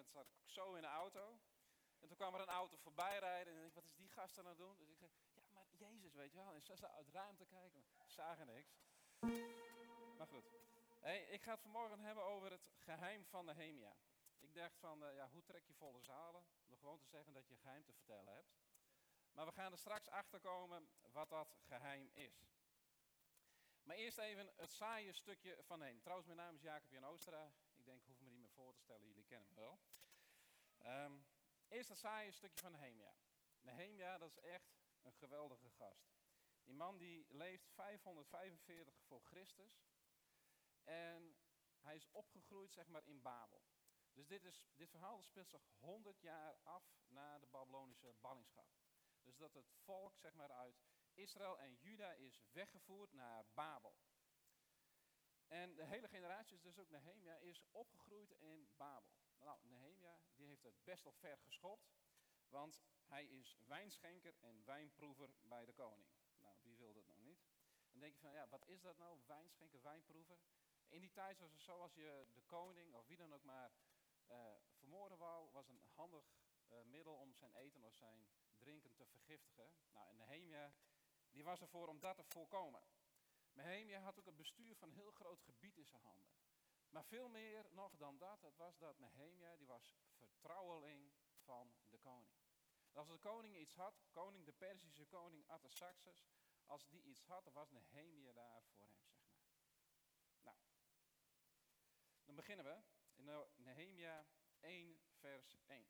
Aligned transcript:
moment 0.00 0.10
zat 0.10 0.28
ik 0.28 0.50
zo 0.50 0.74
in 0.74 0.82
de 0.82 0.88
auto. 0.88 1.40
En 2.00 2.08
toen 2.08 2.16
kwam 2.16 2.34
er 2.34 2.40
een 2.40 2.48
auto 2.48 2.76
voorbij 2.76 3.18
rijden. 3.18 3.54
En 3.54 3.64
ik 3.64 3.74
wat 3.74 3.84
is 3.84 3.94
die 3.94 4.08
gast 4.08 4.38
aan 4.38 4.46
het 4.46 4.58
doen? 4.58 4.76
Dus 4.78 4.88
ik 4.88 4.96
zei, 4.96 5.10
ja, 5.50 5.64
maar 5.64 5.76
Jezus, 5.76 6.14
weet 6.14 6.32
je 6.32 6.36
wel. 6.36 6.54
En 6.54 6.62
ze 6.62 6.88
uit 6.88 7.06
het 7.06 7.14
raam 7.14 7.36
te 7.36 7.46
kijken, 7.46 7.84
zagen 8.06 8.46
niks. 8.46 8.80
Maar 10.16 10.26
goed. 10.26 10.44
Ik 11.28 11.42
ga 11.42 11.50
het 11.50 11.60
vanmorgen 11.60 12.00
hebben 12.00 12.24
over 12.24 12.50
het 12.50 12.68
geheim 12.78 13.24
van 13.24 13.44
Nehemia. 13.44 13.96
Ik 14.38 14.54
dacht 14.54 14.78
van, 14.78 15.02
uh, 15.02 15.14
ja, 15.14 15.28
hoe 15.28 15.42
trek 15.42 15.66
je 15.66 15.74
volle 15.74 16.00
zalen? 16.00 16.46
Door 16.66 16.78
gewoon 16.78 16.98
te 16.98 17.08
zeggen 17.08 17.32
dat 17.32 17.48
je 17.48 17.56
geheim 17.56 17.84
te 17.84 17.92
vertellen 17.92 18.34
hebt. 18.34 18.52
Maar 19.32 19.46
we 19.46 19.52
gaan 19.52 19.72
er 19.72 19.78
straks 19.78 20.08
achter 20.08 20.40
komen 20.40 20.88
wat 21.12 21.28
dat 21.28 21.56
geheim 21.66 22.10
is. 22.12 22.48
Maar 23.82 23.96
eerst 23.96 24.18
even 24.18 24.52
het 24.56 24.72
saaie 24.72 25.12
stukje 25.12 25.58
van 25.62 25.82
heen. 25.82 26.00
Trouwens, 26.00 26.26
mijn 26.26 26.38
naam 26.38 26.54
is 26.54 26.62
Jacob 26.62 26.90
Jan 26.90 27.04
Oostra. 27.04 27.52
Ik 27.74 27.84
denk, 27.84 28.04
hoef 28.04 28.20
me 28.20 28.30
niet 28.30 28.39
voor 28.60 28.74
te 28.74 28.80
stellen, 28.80 29.06
jullie 29.06 29.24
kennen 29.24 29.48
me 29.48 29.54
wel. 29.54 29.80
Um, 31.04 31.26
eerst 31.68 31.88
het 31.88 31.98
saaie 31.98 32.32
stukje 32.32 32.60
van 32.60 32.72
Nehemia. 32.72 33.14
Nehemia, 33.60 34.18
dat 34.18 34.30
is 34.30 34.38
echt 34.38 34.80
een 35.02 35.12
geweldige 35.12 35.70
gast. 35.70 36.10
Die 36.64 36.74
man 36.74 36.98
die 36.98 37.26
leeft 37.28 37.70
545 37.70 38.94
voor 39.02 39.22
Christus. 39.24 39.82
En 40.84 41.36
hij 41.78 41.96
is 41.96 42.08
opgegroeid, 42.10 42.72
zeg 42.72 42.88
maar, 42.88 43.04
in 43.04 43.22
Babel. 43.22 43.64
Dus 44.12 44.26
dit, 44.26 44.44
is, 44.44 44.66
dit 44.74 44.90
verhaal 44.90 45.22
speelt 45.22 45.48
zich 45.48 45.62
100 45.78 46.20
jaar 46.20 46.58
af 46.62 47.00
na 47.06 47.38
de 47.38 47.46
Babylonische 47.46 48.14
ballingschap. 48.20 48.68
Dus 49.22 49.36
dat 49.36 49.54
het 49.54 49.70
volk, 49.70 50.16
zeg 50.16 50.34
maar, 50.34 50.52
uit 50.52 50.82
Israël 51.14 51.58
en 51.58 51.74
Juda 51.74 52.12
is 52.12 52.42
weggevoerd 52.52 53.12
naar 53.12 53.46
Babel. 53.54 53.96
En 55.50 55.74
de 55.74 55.84
hele 55.84 56.08
generatie, 56.08 56.60
dus 56.60 56.78
ook 56.78 56.90
Nehemia, 56.90 57.36
is 57.36 57.62
opgegroeid 57.70 58.30
in 58.30 58.68
Babel. 58.76 59.10
Nou, 59.38 59.58
Nehemia 59.68 60.18
die 60.34 60.46
heeft 60.46 60.62
het 60.62 60.84
best 60.84 61.04
wel 61.04 61.12
ver 61.12 61.38
geschopt, 61.38 61.92
want 62.48 62.80
hij 63.04 63.24
is 63.24 63.56
wijnschenker 63.66 64.34
en 64.40 64.64
wijnproever 64.64 65.30
bij 65.42 65.64
de 65.64 65.72
koning. 65.72 66.08
Nou, 66.36 66.56
wie 66.62 66.76
wil 66.76 66.92
dat 66.92 67.06
nou 67.06 67.20
niet? 67.20 67.44
Dan 67.90 68.00
denk 68.00 68.14
je 68.14 68.20
van, 68.20 68.32
ja, 68.32 68.48
wat 68.48 68.66
is 68.66 68.80
dat 68.80 68.96
nou, 68.98 69.20
wijnschenker, 69.26 69.82
wijnproever? 69.82 70.38
In 70.88 71.00
die 71.00 71.12
tijd 71.12 71.38
was 71.38 71.52
het 71.52 71.62
zo, 71.62 71.80
als 71.80 71.94
je 71.94 72.26
de 72.34 72.42
koning 72.42 72.94
of 72.94 73.06
wie 73.06 73.16
dan 73.16 73.32
ook 73.32 73.44
maar 73.44 73.70
uh, 74.30 74.36
vermoorden 74.78 75.18
wou, 75.18 75.50
was 75.52 75.68
een 75.68 75.82
handig 75.94 76.24
uh, 76.68 76.82
middel 76.82 77.14
om 77.14 77.34
zijn 77.34 77.54
eten 77.54 77.84
of 77.84 77.94
zijn 77.94 78.28
drinken 78.58 78.94
te 78.94 79.06
vergiftigen. 79.06 79.70
Nou, 79.92 80.08
en 80.08 80.16
Nehemia 80.16 80.72
die 81.30 81.44
was 81.44 81.60
ervoor 81.60 81.88
om 81.88 82.00
dat 82.00 82.16
te 82.16 82.24
voorkomen. 82.24 82.82
Nehemia 83.62 84.00
had 84.00 84.18
ook 84.18 84.26
het 84.26 84.36
bestuur 84.36 84.76
van 84.76 84.88
een 84.88 84.94
heel 84.94 85.10
groot 85.10 85.42
gebied 85.42 85.76
in 85.76 85.86
zijn 85.86 86.02
handen. 86.02 86.30
Maar 86.90 87.04
veel 87.04 87.28
meer 87.28 87.66
nog 87.70 87.96
dan 87.96 88.18
dat, 88.18 88.42
het 88.42 88.56
was 88.56 88.78
dat 88.78 88.98
Nehemia, 88.98 89.56
die 89.56 89.66
was 89.66 89.96
vertrouweling 90.18 91.12
van 91.44 91.74
de 91.88 91.98
koning. 91.98 92.34
Als 92.92 93.08
de 93.08 93.18
koning 93.18 93.56
iets 93.56 93.74
had, 93.74 94.06
koning, 94.10 94.44
de 94.44 94.52
Perzische 94.52 95.06
koning 95.06 95.46
Artaxerxes, 95.46 96.26
als 96.66 96.88
die 96.88 97.02
iets 97.02 97.22
had, 97.24 97.44
dan 97.44 97.52
was 97.52 97.70
Nehemia 97.70 98.32
daar 98.32 98.62
voor 98.62 98.86
hem, 98.86 99.00
zeg 99.00 99.20
maar. 99.22 99.42
Nou, 100.42 100.56
dan 102.24 102.34
beginnen 102.34 102.64
we 102.64 102.82
in 103.14 103.24
Nehemia 103.54 104.26
1, 104.60 105.00
vers 105.10 105.56
1. 105.66 105.88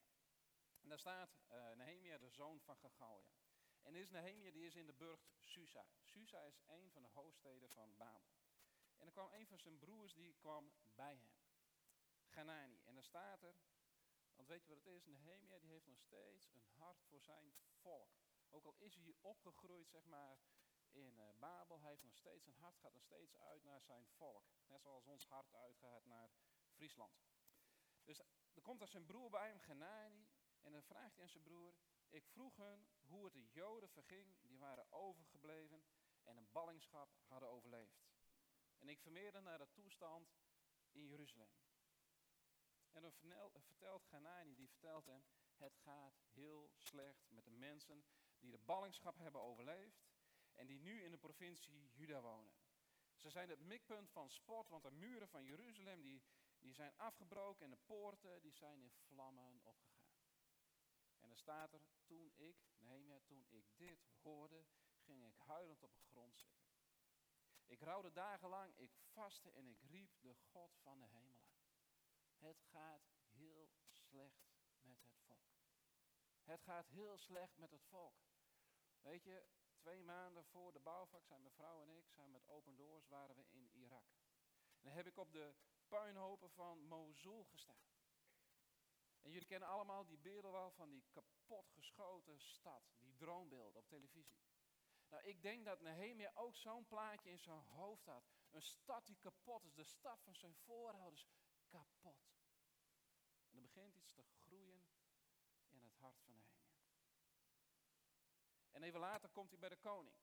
En 0.81 0.89
daar 0.89 0.99
staat 0.99 1.41
uh, 1.51 1.73
Nehemia, 1.73 2.19
de 2.19 2.31
zoon 2.31 2.61
van 2.61 2.77
Gagalia. 2.77 3.41
En 3.83 3.95
is 3.95 4.11
Nehemia, 4.11 4.51
die 4.51 4.67
is 4.67 4.77
in 4.77 4.87
de 4.87 4.93
burcht 4.93 5.31
Susa. 5.41 5.87
Susa 6.03 6.41
is 6.41 6.61
een 6.67 6.91
van 6.91 7.03
de 7.03 7.09
hoofdsteden 7.09 7.71
van 7.71 7.97
Babel. 7.97 8.35
En 8.97 9.07
er 9.07 9.13
kwam 9.13 9.33
een 9.33 9.47
van 9.47 9.59
zijn 9.59 9.79
broers, 9.79 10.15
die 10.15 10.35
kwam 10.35 10.73
bij 10.95 11.17
hem. 11.17 11.33
Ganani. 12.29 12.81
En 12.85 12.95
dan 12.95 13.05
staat 13.05 13.43
er, 13.43 13.55
want 14.35 14.49
weet 14.49 14.63
je 14.63 14.69
wat 14.69 14.85
het 14.85 14.87
is? 14.87 15.07
Nehemia 15.07 15.59
die 15.59 15.71
heeft 15.71 15.87
nog 15.87 16.01
steeds 16.01 16.49
een 16.49 16.65
hart 16.77 17.03
voor 17.03 17.21
zijn 17.21 17.55
volk. 17.81 18.19
Ook 18.51 18.65
al 18.65 18.77
is 18.79 18.95
hij 18.95 19.15
opgegroeid, 19.21 19.89
zeg 19.89 20.05
maar, 20.05 20.39
in 20.91 21.19
uh, 21.19 21.31
Babel, 21.39 21.81
hij 21.81 21.91
heeft 21.91 22.03
nog 22.03 22.17
steeds 22.17 22.47
een 22.47 22.55
hart, 22.55 22.79
gaat 22.79 22.93
nog 22.93 23.03
steeds 23.03 23.37
uit 23.37 23.63
naar 23.63 23.83
zijn 23.83 24.07
volk. 24.07 24.45
Net 24.67 24.83
zoals 24.83 25.07
ons 25.07 25.27
hart 25.27 25.55
uitgaat 25.55 26.07
naar 26.07 26.31
Friesland. 26.69 27.21
Dus 28.05 28.19
er 28.55 28.63
komt 28.63 28.81
er 28.81 28.89
zijn 28.89 29.07
broer 29.07 29.31
bij 29.31 29.49
hem, 29.49 29.61
Ganani, 29.61 30.29
en 30.61 30.73
dan 30.73 30.83
vraagt 30.83 31.15
hij 31.15 31.25
aan 31.25 31.31
zijn 31.31 31.43
broer, 31.43 31.75
ik 32.11 32.27
vroeg 32.27 32.57
hun 32.57 32.87
hoe 33.01 33.25
het 33.25 33.33
de 33.33 33.49
Joden 33.51 33.89
verging 33.89 34.41
die 34.41 34.59
waren 34.59 34.93
overgebleven 34.93 35.85
en 36.23 36.37
een 36.37 36.51
ballingschap 36.53 37.09
hadden 37.27 37.49
overleefd. 37.49 38.03
En 38.79 38.89
ik 38.89 39.01
vermeerde 39.01 39.41
naar 39.41 39.59
de 39.59 39.71
toestand 39.73 40.33
in 40.91 41.07
Jeruzalem. 41.07 41.51
En 42.93 43.03
dan 43.03 43.13
vertelt 43.63 44.05
Ganani, 44.05 44.55
die 44.55 44.69
vertelt 44.69 45.07
hem, 45.07 45.25
het 45.57 45.77
gaat 45.77 46.21
heel 46.33 46.71
slecht 46.77 47.31
met 47.31 47.45
de 47.45 47.51
mensen 47.51 48.05
die 48.39 48.51
de 48.51 48.59
ballingschap 48.59 49.19
hebben 49.19 49.41
overleefd 49.41 50.09
en 50.55 50.67
die 50.67 50.81
nu 50.81 51.03
in 51.03 51.11
de 51.11 51.19
provincie 51.19 51.91
Juda 51.93 52.21
wonen. 52.21 52.53
Ze 53.17 53.31
zijn 53.31 53.49
het 53.49 53.61
mikpunt 53.61 54.11
van 54.11 54.31
sport, 54.31 54.69
want 54.69 54.83
de 54.83 54.91
muren 54.91 55.29
van 55.29 55.45
Jeruzalem 55.45 56.03
die, 56.03 56.23
die 56.59 56.75
zijn 56.75 56.97
afgebroken 56.97 57.65
en 57.65 57.71
de 57.71 57.77
poorten 57.87 58.43
die 58.43 58.55
zijn 58.55 58.81
in 58.81 58.91
vlammen 58.91 59.61
opgegaan. 59.63 60.00
Dan 61.31 61.39
staat 61.39 61.73
er, 61.73 61.81
toen 62.05 62.33
ik, 62.37 62.57
Nehemia, 62.79 63.21
toen 63.21 63.47
ik 63.49 63.67
dit 63.77 64.09
hoorde, 64.23 64.67
ging 64.99 65.25
ik 65.25 65.37
huilend 65.37 65.83
op 65.83 65.95
de 65.97 66.03
grond 66.03 66.39
zitten. 66.39 66.69
Ik 67.67 67.81
rouwde 67.81 68.13
dagenlang, 68.13 68.77
ik 68.77 68.93
vastte 68.97 69.51
en 69.51 69.67
ik 69.67 69.83
riep 69.83 70.21
de 70.21 70.35
God 70.35 70.77
van 70.83 71.01
de 71.01 71.07
hemel 71.07 71.43
aan. 71.45 71.69
Het 72.37 72.63
gaat 72.63 73.11
heel 73.29 73.71
slecht 73.91 74.53
met 74.83 75.03
het 75.03 75.17
volk. 75.27 75.61
Het 76.43 76.63
gaat 76.63 76.89
heel 76.89 77.19
slecht 77.19 77.57
met 77.57 77.71
het 77.71 77.85
volk. 77.85 78.17
Weet 79.01 79.25
je, 79.25 79.47
twee 79.77 80.03
maanden 80.03 80.45
voor 80.45 80.73
de 80.73 80.81
bouwvak 80.81 81.25
zijn 81.25 81.43
mijn 81.43 81.55
vrouw 81.55 81.83
en 81.83 81.89
ik, 81.89 82.11
zijn 82.11 82.31
met 82.31 82.47
Open 82.47 82.77
Doors, 82.77 83.07
waren 83.07 83.37
we 83.37 83.47
in 83.51 83.71
Irak. 83.73 84.09
En 84.79 84.85
dan 84.85 84.93
heb 84.93 85.07
ik 85.07 85.17
op 85.17 85.33
de 85.33 85.55
puinhopen 85.89 86.51
van 86.51 86.87
Mosul 86.87 87.45
gestaan. 87.45 88.00
En 89.23 89.31
jullie 89.31 89.47
kennen 89.47 89.69
allemaal 89.69 90.07
die 90.07 90.19
beelden 90.19 90.53
wel 90.53 90.71
van 90.71 90.91
die 90.91 91.05
kapotgeschoten 91.11 92.41
stad, 92.41 92.83
die 92.99 93.17
droombeelden 93.17 93.81
op 93.81 93.89
televisie. 93.89 94.39
Nou, 95.09 95.23
ik 95.23 95.43
denk 95.43 95.65
dat 95.65 95.81
Nehemia 95.81 96.31
ook 96.35 96.57
zo'n 96.57 96.87
plaatje 96.87 97.31
in 97.31 97.39
zijn 97.39 97.59
hoofd 97.59 98.07
had. 98.07 98.25
Een 98.51 98.63
stad 98.63 99.07
die 99.07 99.17
kapot 99.17 99.65
is, 99.65 99.75
de 99.75 99.85
stad 99.85 100.23
van 100.23 100.35
zijn 100.35 100.55
voorouders, 100.55 101.27
kapot. 101.69 102.31
En 103.49 103.57
er 103.57 103.63
begint 103.63 103.95
iets 103.95 104.13
te 104.13 104.23
groeien 104.23 104.87
in 105.69 105.83
het 105.83 105.95
hart 105.95 106.21
van 106.21 106.33
Nehemia. 106.33 106.71
En 108.71 108.83
even 108.83 109.01
later 109.01 109.29
komt 109.29 109.51
hij 109.51 109.59
bij 109.59 109.69
de 109.69 109.77
koning. 109.77 110.17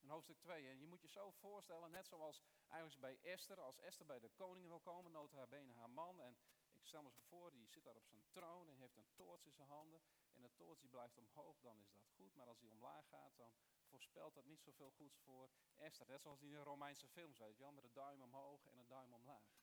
In 0.00 0.08
hoofdstuk 0.08 0.38
2. 0.38 0.68
En 0.68 0.78
je 0.78 0.86
moet 0.86 1.00
je 1.00 1.08
zo 1.08 1.30
voorstellen, 1.30 1.90
net 1.90 2.06
zoals 2.06 2.42
eigenlijk 2.68 3.00
bij 3.00 3.32
Esther, 3.32 3.60
als 3.60 3.78
Esther 3.78 4.06
bij 4.06 4.18
de 4.18 4.28
koning 4.28 4.66
wil 4.66 4.80
komen, 4.80 5.12
nota 5.12 5.36
haar 5.36 5.48
benen 5.48 5.76
haar 5.76 5.90
man. 5.90 6.20
En 6.20 6.36
ik 6.78 6.86
stel 6.86 7.02
me 7.02 7.10
voor, 7.10 7.50
die 7.52 7.66
zit 7.66 7.84
daar 7.84 7.96
op 7.96 8.06
zijn 8.06 8.28
troon 8.30 8.68
en 8.68 8.76
heeft 8.76 8.96
een 8.96 9.12
toorts 9.14 9.44
in 9.44 9.52
zijn 9.52 9.68
handen. 9.68 10.00
En 10.34 10.42
de 10.42 10.54
toorts 10.54 10.80
die 10.80 10.90
blijft 10.90 11.16
omhoog, 11.16 11.60
dan 11.60 11.80
is 11.80 11.90
dat 11.90 12.06
goed. 12.06 12.34
Maar 12.34 12.46
als 12.46 12.58
die 12.58 12.70
omlaag 12.70 13.08
gaat, 13.08 13.36
dan 13.36 13.54
voorspelt 13.84 14.34
dat 14.34 14.44
niet 14.44 14.62
zoveel 14.62 14.90
goeds 14.90 15.18
voor 15.18 15.50
Esther. 15.76 16.06
Net 16.06 16.22
zoals 16.22 16.42
in 16.42 16.50
de 16.50 16.62
Romeinse 16.62 17.08
films, 17.08 17.38
weet 17.38 17.56
je 17.56 17.62
wel, 17.62 17.72
met 17.72 17.84
een 17.84 17.92
duim 17.92 18.22
omhoog 18.22 18.66
en 18.66 18.78
een 18.78 18.86
duim 18.86 19.12
omlaag. 19.12 19.56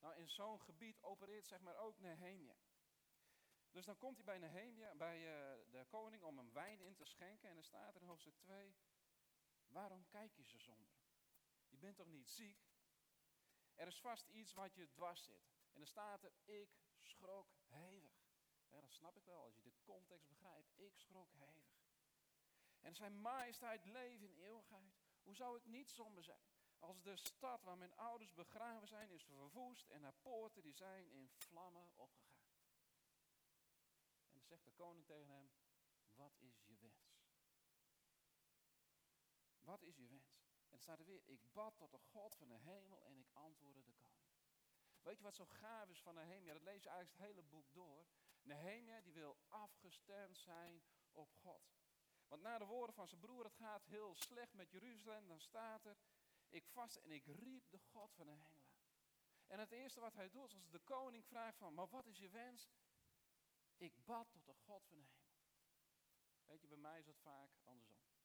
Nou, 0.00 0.16
in 0.16 0.28
zo'n 0.28 0.60
gebied 0.60 1.02
opereert 1.02 1.46
zeg 1.46 1.60
maar 1.60 1.76
ook 1.76 1.98
Nehemia. 1.98 2.56
Dus 3.70 3.84
dan 3.84 3.96
komt 3.96 4.16
hij 4.16 4.24
bij 4.24 4.38
Nehemia, 4.38 4.94
bij 4.94 5.18
uh, 5.18 5.70
de 5.70 5.84
koning, 5.88 6.22
om 6.22 6.38
hem 6.38 6.52
wijn 6.52 6.80
in 6.80 6.94
te 6.94 7.04
schenken. 7.04 7.48
En 7.48 7.54
dan 7.54 7.64
staat 7.64 7.94
er 7.94 8.00
in 8.00 8.08
hoofdstuk 8.08 8.36
2, 8.36 8.76
waarom 9.66 10.06
kijk 10.08 10.34
je 10.34 10.44
zo 10.44 10.58
somber? 10.58 10.92
Je 11.68 11.78
bent 11.78 11.96
toch 11.96 12.08
niet 12.08 12.28
ziek? 12.28 12.68
Er 13.74 13.86
is 13.86 14.00
vast 14.00 14.28
iets 14.28 14.52
wat 14.52 14.74
je 14.74 14.90
dwars 14.90 15.24
zit. 15.24 15.59
En 15.80 15.86
dan 15.86 15.94
staat 15.94 16.24
er, 16.24 16.32
ik 16.44 16.70
schrok 17.02 17.48
hevig. 17.68 18.12
Ja, 18.68 18.80
dat 18.80 18.92
snap 18.92 19.16
ik 19.16 19.24
wel, 19.24 19.42
als 19.42 19.54
je 19.54 19.62
de 19.62 19.72
context 19.82 20.28
begrijpt. 20.28 20.78
Ik 20.78 20.96
schrok 20.96 21.32
hevig. 21.32 21.80
En 22.80 22.94
zijn 22.94 23.20
majesteit 23.20 23.84
leven 23.84 24.26
in 24.26 24.34
eeuwigheid. 24.34 24.94
Hoe 25.22 25.34
zou 25.34 25.56
ik 25.56 25.64
niet 25.64 25.90
somber 25.90 26.22
zijn? 26.22 26.44
Als 26.78 27.02
de 27.02 27.16
stad 27.16 27.62
waar 27.62 27.78
mijn 27.78 27.96
ouders 27.96 28.32
begraven 28.32 28.88
zijn 28.88 29.10
is 29.10 29.24
verwoest 29.24 29.90
en 29.90 30.02
haar 30.02 30.14
poorten 30.22 30.62
die 30.62 30.74
zijn 30.74 31.10
in 31.10 31.28
vlammen 31.28 31.92
opgegaan. 31.96 32.52
En 34.26 34.32
dan 34.32 34.44
zegt 34.44 34.64
de 34.64 34.72
koning 34.72 35.06
tegen 35.06 35.28
hem, 35.28 35.50
wat 36.14 36.36
is 36.38 36.64
je 36.64 36.76
wens? 36.78 37.18
Wat 39.60 39.82
is 39.82 39.96
je 39.96 40.08
wens? 40.08 40.38
En 40.64 40.70
dan 40.70 40.80
staat 40.80 40.98
er 40.98 41.04
weer, 41.04 41.22
ik 41.24 41.52
bad 41.52 41.76
tot 41.76 41.90
de 41.90 41.98
God 41.98 42.36
van 42.36 42.48
de 42.48 42.58
hemel 42.58 43.04
en 43.04 43.16
ik 43.16 43.30
antwoordde 43.32 43.82
de 43.82 43.92
koning. 43.92 44.19
Weet 45.02 45.16
je 45.16 45.22
wat 45.22 45.34
zo 45.34 45.46
gaaf 45.46 45.88
is 45.88 46.02
van 46.02 46.14
Nehemia? 46.14 46.52
Dat 46.52 46.62
lees 46.62 46.82
je 46.82 46.88
eigenlijk 46.88 47.18
het 47.18 47.28
hele 47.28 47.42
boek 47.42 47.72
door. 47.72 48.06
Nehemia 48.42 49.00
die 49.00 49.12
wil 49.12 49.38
afgestemd 49.48 50.38
zijn 50.38 50.82
op 51.12 51.32
God. 51.32 51.78
Want 52.28 52.42
na 52.42 52.58
de 52.58 52.64
woorden 52.64 52.94
van 52.94 53.08
zijn 53.08 53.20
broer, 53.20 53.44
het 53.44 53.54
gaat 53.54 53.84
heel 53.84 54.14
slecht 54.14 54.54
met 54.54 54.70
Jeruzalem, 54.70 55.28
dan 55.28 55.40
staat 55.40 55.84
er, 55.84 55.96
ik 56.48 56.66
vast 56.66 56.96
en 56.96 57.10
ik 57.10 57.26
riep 57.26 57.70
de 57.70 57.78
God 57.78 58.14
van 58.14 58.26
de 58.26 58.32
hemel 58.32 58.64
aan. 58.64 58.80
En 59.46 59.58
het 59.58 59.72
eerste 59.72 60.00
wat 60.00 60.14
hij 60.14 60.30
doet, 60.30 60.54
als 60.54 60.70
de 60.70 60.78
koning 60.78 61.26
vraagt 61.26 61.58
van, 61.58 61.74
maar 61.74 61.88
wat 61.88 62.06
is 62.06 62.18
je 62.18 62.28
wens? 62.28 62.70
Ik 63.76 64.04
bad 64.04 64.30
tot 64.30 64.46
de 64.46 64.54
God 64.54 64.86
van 64.86 64.98
de 64.98 65.04
hemel. 65.04 65.30
Weet 66.44 66.60
je, 66.60 66.68
bij 66.68 66.76
mij 66.76 66.98
is 66.98 67.06
het 67.06 67.18
vaak 67.18 67.50
andersom. 67.64 68.18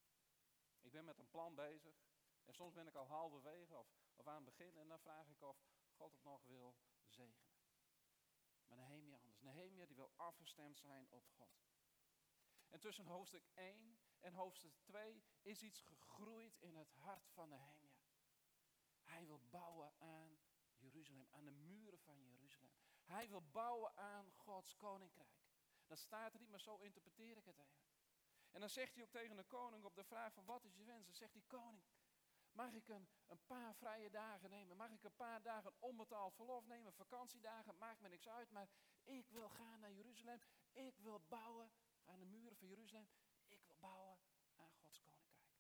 Ik 0.82 0.92
ben 0.92 1.06
met 1.06 1.20
een 1.20 1.30
plan 1.30 1.56
bezig. 1.56 1.96
En 2.44 2.54
soms 2.54 2.74
ben 2.74 2.88
ik 2.88 2.96
al 2.96 3.08
halverwege 3.08 3.78
of, 3.78 3.88
of 4.16 4.28
aan 4.28 4.36
het 4.36 4.46
begin. 4.46 4.78
En 4.78 4.88
dan 4.88 5.00
vraag 5.00 5.30
ik 5.30 5.42
of 5.42 5.58
God 5.96 6.12
het 6.12 6.24
nog 6.24 6.44
wil 6.44 6.76
zegenen. 7.08 7.64
Maar 8.66 8.78
Nehemia 8.78 9.18
anders. 9.18 9.40
Nehemia 9.40 9.86
die 9.86 9.96
wil 9.96 10.12
afgestemd 10.16 10.78
zijn 10.78 11.08
op 11.10 11.30
God. 11.30 11.66
En 12.70 12.80
tussen 12.80 13.06
hoofdstuk 13.06 13.48
1 13.54 14.00
en 14.20 14.34
hoofdstuk 14.34 14.78
2 14.82 15.24
is 15.42 15.62
iets 15.62 15.82
gegroeid 15.82 16.58
in 16.60 16.76
het 16.76 16.92
hart 16.92 17.30
van 17.30 17.50
Nehemia. 17.50 18.04
Hij 19.04 19.26
wil 19.26 19.42
bouwen 19.50 19.94
aan 19.98 20.38
Jeruzalem, 20.78 21.28
aan 21.32 21.46
de 21.46 21.52
muren 21.52 22.00
van 22.00 22.22
Jeruzalem. 22.22 22.74
Hij 23.04 23.30
wil 23.30 23.42
bouwen 23.52 23.96
aan 23.96 24.32
Gods 24.36 24.76
koninkrijk. 24.76 25.44
Dat 25.88 26.00
staat 26.00 26.34
er 26.34 26.40
niet, 26.40 26.50
maar 26.50 26.60
zo 26.60 26.78
interpreteer 26.78 27.38
ik 27.38 27.46
het 27.46 27.58
even. 27.58 27.86
En 28.52 28.60
dan 28.60 28.70
zegt 28.70 28.94
hij 28.94 29.04
ook 29.04 29.12
tegen 29.12 29.36
de 29.36 29.44
koning 29.44 29.86
op 29.86 29.96
de 29.96 30.04
vraag 30.04 30.34
van 30.34 30.46
wat 30.46 30.64
is 30.64 30.76
je 30.76 30.84
wens? 30.84 31.06
Dan 31.06 31.16
zegt 31.16 31.34
die 31.34 31.46
koning, 31.48 31.84
mag 32.56 32.74
ik 32.74 32.88
een, 32.88 33.08
paar 33.46 33.76
vrije 33.76 34.10
dagen 34.10 34.50
nemen? 34.50 34.78
Mag 34.78 34.92
ik 34.92 35.04
een 35.04 35.16
paar 35.16 35.42
dagen 35.42 35.74
onbetaald 35.80 36.36
verlof 36.36 36.66
nemen? 36.66 36.94
Vakantiedagen, 36.94 37.78
maakt 37.78 38.02
me 38.02 38.10
niks 38.10 38.28
uit. 38.28 38.52
Maar 38.52 38.70
ik 39.04 39.30
wil 39.30 39.50
gaan 39.50 39.80
naar 39.80 39.92
Jeruzalem. 39.92 40.40
Ik 40.72 41.00
wil 41.00 41.20
bouwen 41.28 41.72
aan 42.06 42.20
de 42.20 42.26
muren 42.26 42.58
van 42.58 42.68
Jeruzalem. 42.68 43.08
Ik 43.48 43.62
wil 43.64 43.76
bouwen 43.80 44.18
aan 44.56 44.72
Gods 44.72 45.02
koninkrijk. 45.02 45.54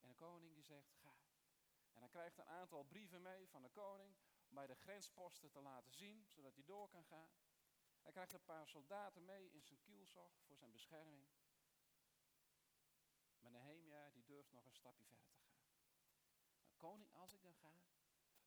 En 0.00 0.08
de 0.08 0.14
koning 0.14 0.54
die 0.54 0.64
zegt, 0.64 0.94
ga. 0.94 1.16
En 1.92 2.00
hij 2.00 2.10
krijgt 2.10 2.38
een 2.38 2.44
aantal 2.44 2.84
brieven 2.84 3.22
mee 3.22 3.48
van 3.48 3.62
de 3.62 3.70
koning 3.70 4.16
om 4.48 4.54
bij 4.54 4.66
de 4.66 4.74
grensposten 4.74 5.50
te 5.50 5.60
laten 5.60 5.92
zien, 5.92 6.26
zodat 6.28 6.54
hij 6.54 6.64
door 6.64 6.88
kan 6.88 7.04
gaan. 7.04 7.30
Hij 8.02 8.12
krijgt 8.12 8.32
een 8.32 8.44
paar 8.44 8.68
soldaten 8.68 9.24
mee 9.24 9.50
in 9.50 9.62
zijn 9.62 9.80
kielzog 9.80 10.32
voor 10.42 10.56
zijn 10.56 10.72
bescherming. 10.72 11.26
Maar 13.46 13.62
Nehemia 13.62 14.10
die 14.10 14.24
durft 14.24 14.52
nog 14.52 14.64
een 14.64 14.74
stapje 14.74 15.04
verder 15.04 15.26
te 15.26 15.36
gaan. 15.36 15.58
Koning, 16.76 17.12
als 17.12 17.32
ik 17.32 17.42
dan 17.42 17.54
ga, 17.54 17.82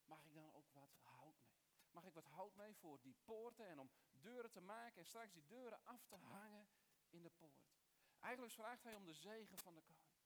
mag 0.06 0.26
ik 0.26 0.34
dan 0.34 0.54
ook 0.54 0.72
wat 0.72 0.96
hout 1.04 1.42
mee? 1.42 1.62
Mag 1.92 2.06
ik 2.06 2.14
wat 2.14 2.26
hout 2.26 2.56
mee 2.56 2.76
voor 2.76 3.02
die 3.02 3.16
poorten 3.24 3.68
en 3.68 3.80
om 3.80 3.92
deuren 4.12 4.52
te 4.52 4.62
maken 4.62 4.98
en 4.98 5.06
straks 5.06 5.34
die 5.34 5.46
deuren 5.46 5.84
af 5.84 6.06
te 6.06 6.16
hangen 6.16 6.68
in 7.10 7.22
de 7.24 7.30
poort? 7.30 7.72
Eigenlijk 8.20 8.54
vraagt 8.54 8.84
hij 8.84 8.96
om 8.96 9.06
de 9.06 9.14
zegen 9.14 9.58
van 9.58 9.76
de 9.76 9.82
koning. 9.82 10.18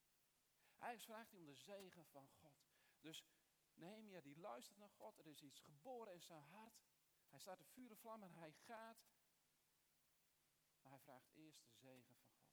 Eigenlijk 0.80 1.04
vraagt 1.04 1.32
hij 1.32 1.40
om 1.40 1.46
de 1.46 1.56
zegen 1.56 2.06
van 2.06 2.30
God. 2.30 2.66
Dus 3.00 3.24
Nehemia 3.74 4.22
die 4.22 4.38
luistert 4.38 4.78
naar 4.78 4.90
God. 4.90 5.20
Er 5.20 5.28
is 5.28 5.42
iets 5.42 5.60
geboren 5.60 6.14
in 6.14 6.22
zijn 6.22 6.44
hart. 6.44 6.84
Hij 7.30 7.40
staat 7.40 7.58
de 7.58 7.66
vuren 7.66 7.98
vlam 7.98 8.24
en 8.24 8.34
hij 8.34 8.52
gaat. 8.52 9.06
Maar 10.82 10.92
hij 10.92 11.02
vraagt 11.02 11.30
eerst 11.34 11.64
de 11.64 11.74
zegen 11.74 12.16
van 12.16 12.30
God. 12.30 12.44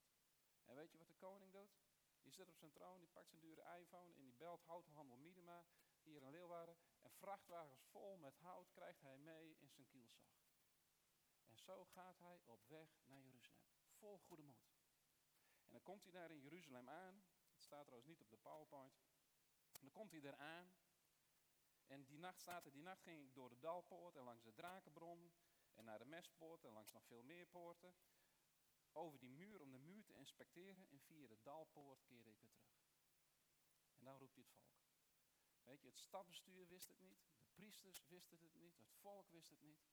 En 0.65 0.75
weet 0.75 0.91
je 0.91 0.97
wat 0.97 1.07
de 1.07 1.15
koning 1.15 1.51
doet? 1.51 1.90
Die 2.21 2.31
zit 2.31 2.47
op 2.47 2.57
zijn 2.57 2.71
troon, 2.71 2.99
die 2.99 3.09
pakt 3.09 3.29
zijn 3.29 3.41
dure 3.41 3.79
iPhone 3.79 4.13
en 4.13 4.23
die 4.23 4.33
belt 4.33 4.63
houthandel 4.63 5.17
Miedema 5.17 5.65
hier 6.01 6.21
in 6.21 6.29
Leeuwarden. 6.29 6.77
En 7.01 7.11
vrachtwagens 7.11 7.83
vol 7.83 8.17
met 8.17 8.37
hout 8.37 8.71
krijgt 8.71 9.01
hij 9.01 9.17
mee 9.17 9.57
in 9.59 9.69
zijn 9.69 9.87
kielzog. 9.87 10.29
En 11.45 11.57
zo 11.57 11.85
gaat 11.85 12.19
hij 12.19 12.41
op 12.45 12.67
weg 12.67 12.89
naar 13.05 13.21
Jeruzalem. 13.21 13.69
Vol 13.97 14.19
goede 14.19 14.43
moed. 14.43 14.71
En 15.65 15.71
dan 15.71 15.83
komt 15.83 16.03
hij 16.03 16.11
daar 16.11 16.31
in 16.31 16.41
Jeruzalem 16.41 16.89
aan. 16.89 17.23
Het 17.51 17.61
staat 17.61 17.85
trouwens 17.85 18.09
niet 18.09 18.21
op 18.21 18.29
de 18.29 18.37
PowerPoint. 18.37 19.01
En 19.73 19.81
dan 19.81 19.91
komt 19.91 20.11
hij 20.11 20.21
eraan. 20.21 20.73
En 21.87 22.05
die 22.05 22.19
nacht 22.19 22.39
staat 22.39 22.65
er, 22.65 22.71
die 22.71 22.81
nacht 22.81 23.01
ging 23.01 23.23
ik 23.23 23.33
door 23.35 23.49
de 23.49 23.59
Dalpoort 23.59 24.15
en 24.15 24.23
langs 24.23 24.43
de 24.43 24.53
Drakenbron. 24.53 25.31
En 25.73 25.85
naar 25.85 25.99
de 25.99 26.05
Mestpoort 26.05 26.63
en 26.63 26.71
langs 26.71 26.91
nog 26.91 27.05
veel 27.05 27.23
meer 27.23 27.47
poorten. 27.47 27.95
Over 28.91 29.19
die 29.19 29.29
muur 29.29 29.61
om 29.61 29.71
de 29.71 29.79
muur 29.79 30.03
te 30.03 30.13
inspecteren. 30.13 30.87
En 30.89 30.99
via 30.99 31.27
de 31.27 31.37
Dalpoort 31.41 32.03
keerde 32.03 32.29
ik 32.29 32.39
weer 32.39 32.53
terug. 32.53 32.71
En 33.97 34.05
dan 34.05 34.17
roept 34.17 34.35
hij 34.35 34.43
het 34.43 34.53
volk. 34.53 34.71
Weet 35.63 35.81
je, 35.81 35.87
het 35.87 35.97
stadbestuur 35.97 36.67
wist 36.67 36.87
het 36.87 36.99
niet. 36.99 37.19
De 37.37 37.45
priesters 37.53 38.03
wisten 38.07 38.41
het 38.41 38.53
niet. 38.53 38.77
Het 38.77 38.93
volk 38.93 39.29
wist 39.29 39.49
het 39.49 39.61
niet. 39.61 39.83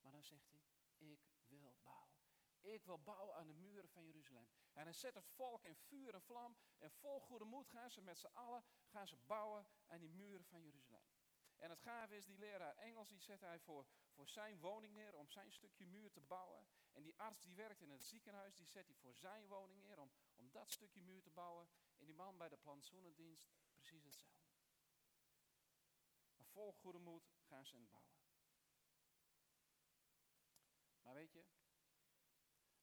Maar 0.00 0.12
dan 0.12 0.24
zegt 0.24 0.48
hij, 0.48 0.62
ik 0.96 1.20
wil 1.46 1.74
bouwen. 1.82 2.14
Ik 2.60 2.84
wil 2.84 2.98
bouwen 2.98 3.34
aan 3.34 3.46
de 3.46 3.54
muren 3.54 3.88
van 3.88 4.04
Jeruzalem. 4.04 4.48
En 4.72 4.82
hij 4.82 4.92
zet 4.92 5.14
het 5.14 5.28
volk 5.28 5.64
in 5.64 5.76
vuur 5.76 6.14
en 6.14 6.22
vlam. 6.22 6.56
En 6.78 6.90
vol 6.90 7.20
goede 7.20 7.44
moed 7.44 7.68
gaan 7.68 7.90
ze 7.90 8.00
met 8.00 8.18
z'n 8.18 8.30
allen 8.32 8.64
gaan 8.86 9.06
ze 9.06 9.16
bouwen 9.16 9.66
aan 9.86 10.00
die 10.00 10.10
muren 10.10 10.44
van 10.44 10.62
Jeruzalem. 10.62 11.12
En 11.56 11.70
het 11.70 11.80
gave 11.80 12.16
is, 12.16 12.24
die 12.24 12.38
leraar 12.38 12.76
Engels, 12.76 13.08
die 13.08 13.20
zet 13.20 13.40
hij 13.40 13.58
voor, 13.58 13.86
voor 14.10 14.28
zijn 14.28 14.60
woning 14.60 14.94
neer 14.94 15.14
om 15.14 15.28
zijn 15.28 15.52
stukje 15.52 15.86
muur 15.86 16.10
te 16.10 16.20
bouwen. 16.20 16.66
En 16.94 17.02
die 17.02 17.16
arts 17.16 17.40
die 17.40 17.54
werkt 17.54 17.80
in 17.80 17.90
het 17.90 18.04
ziekenhuis, 18.04 18.56
die 18.56 18.66
zet 18.66 18.86
hij 18.86 18.96
voor 18.96 19.14
zijn 19.14 19.46
woning 19.46 19.80
neer 19.80 19.98
om, 19.98 20.10
dat 20.54 20.70
stukje 20.70 21.00
muur 21.00 21.22
te 21.22 21.30
bouwen. 21.30 21.68
En 21.96 22.06
die 22.06 22.14
man 22.14 22.38
bij 22.38 22.48
de 22.48 22.56
plantsoenendienst, 22.56 23.52
precies 23.72 24.04
hetzelfde. 24.04 24.52
Maar 26.36 26.46
vol 26.46 26.72
goede 26.72 26.98
moed 26.98 27.32
gaan 27.40 27.66
ze 27.66 27.76
in 27.76 27.88
bouwen. 27.90 28.14
Maar 31.02 31.14
weet 31.14 31.32
je, 31.32 31.44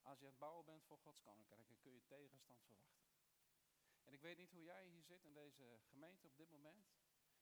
als 0.01 0.19
je 0.19 0.25
aan 0.25 0.31
het 0.31 0.39
bouwen 0.39 0.65
bent 0.65 0.83
voor 0.83 0.97
Gods 0.97 1.21
koninkrijk, 1.21 1.67
dan 1.67 1.79
kun 1.79 1.93
je 1.93 2.05
tegenstand 2.05 2.61
verwachten. 2.63 3.01
En 4.03 4.13
ik 4.13 4.21
weet 4.21 4.37
niet 4.37 4.51
hoe 4.51 4.63
jij 4.63 4.87
hier 4.87 5.03
zit 5.03 5.23
in 5.23 5.33
deze 5.33 5.79
gemeente 5.89 6.27
op 6.27 6.37
dit 6.37 6.49
moment. 6.49 6.91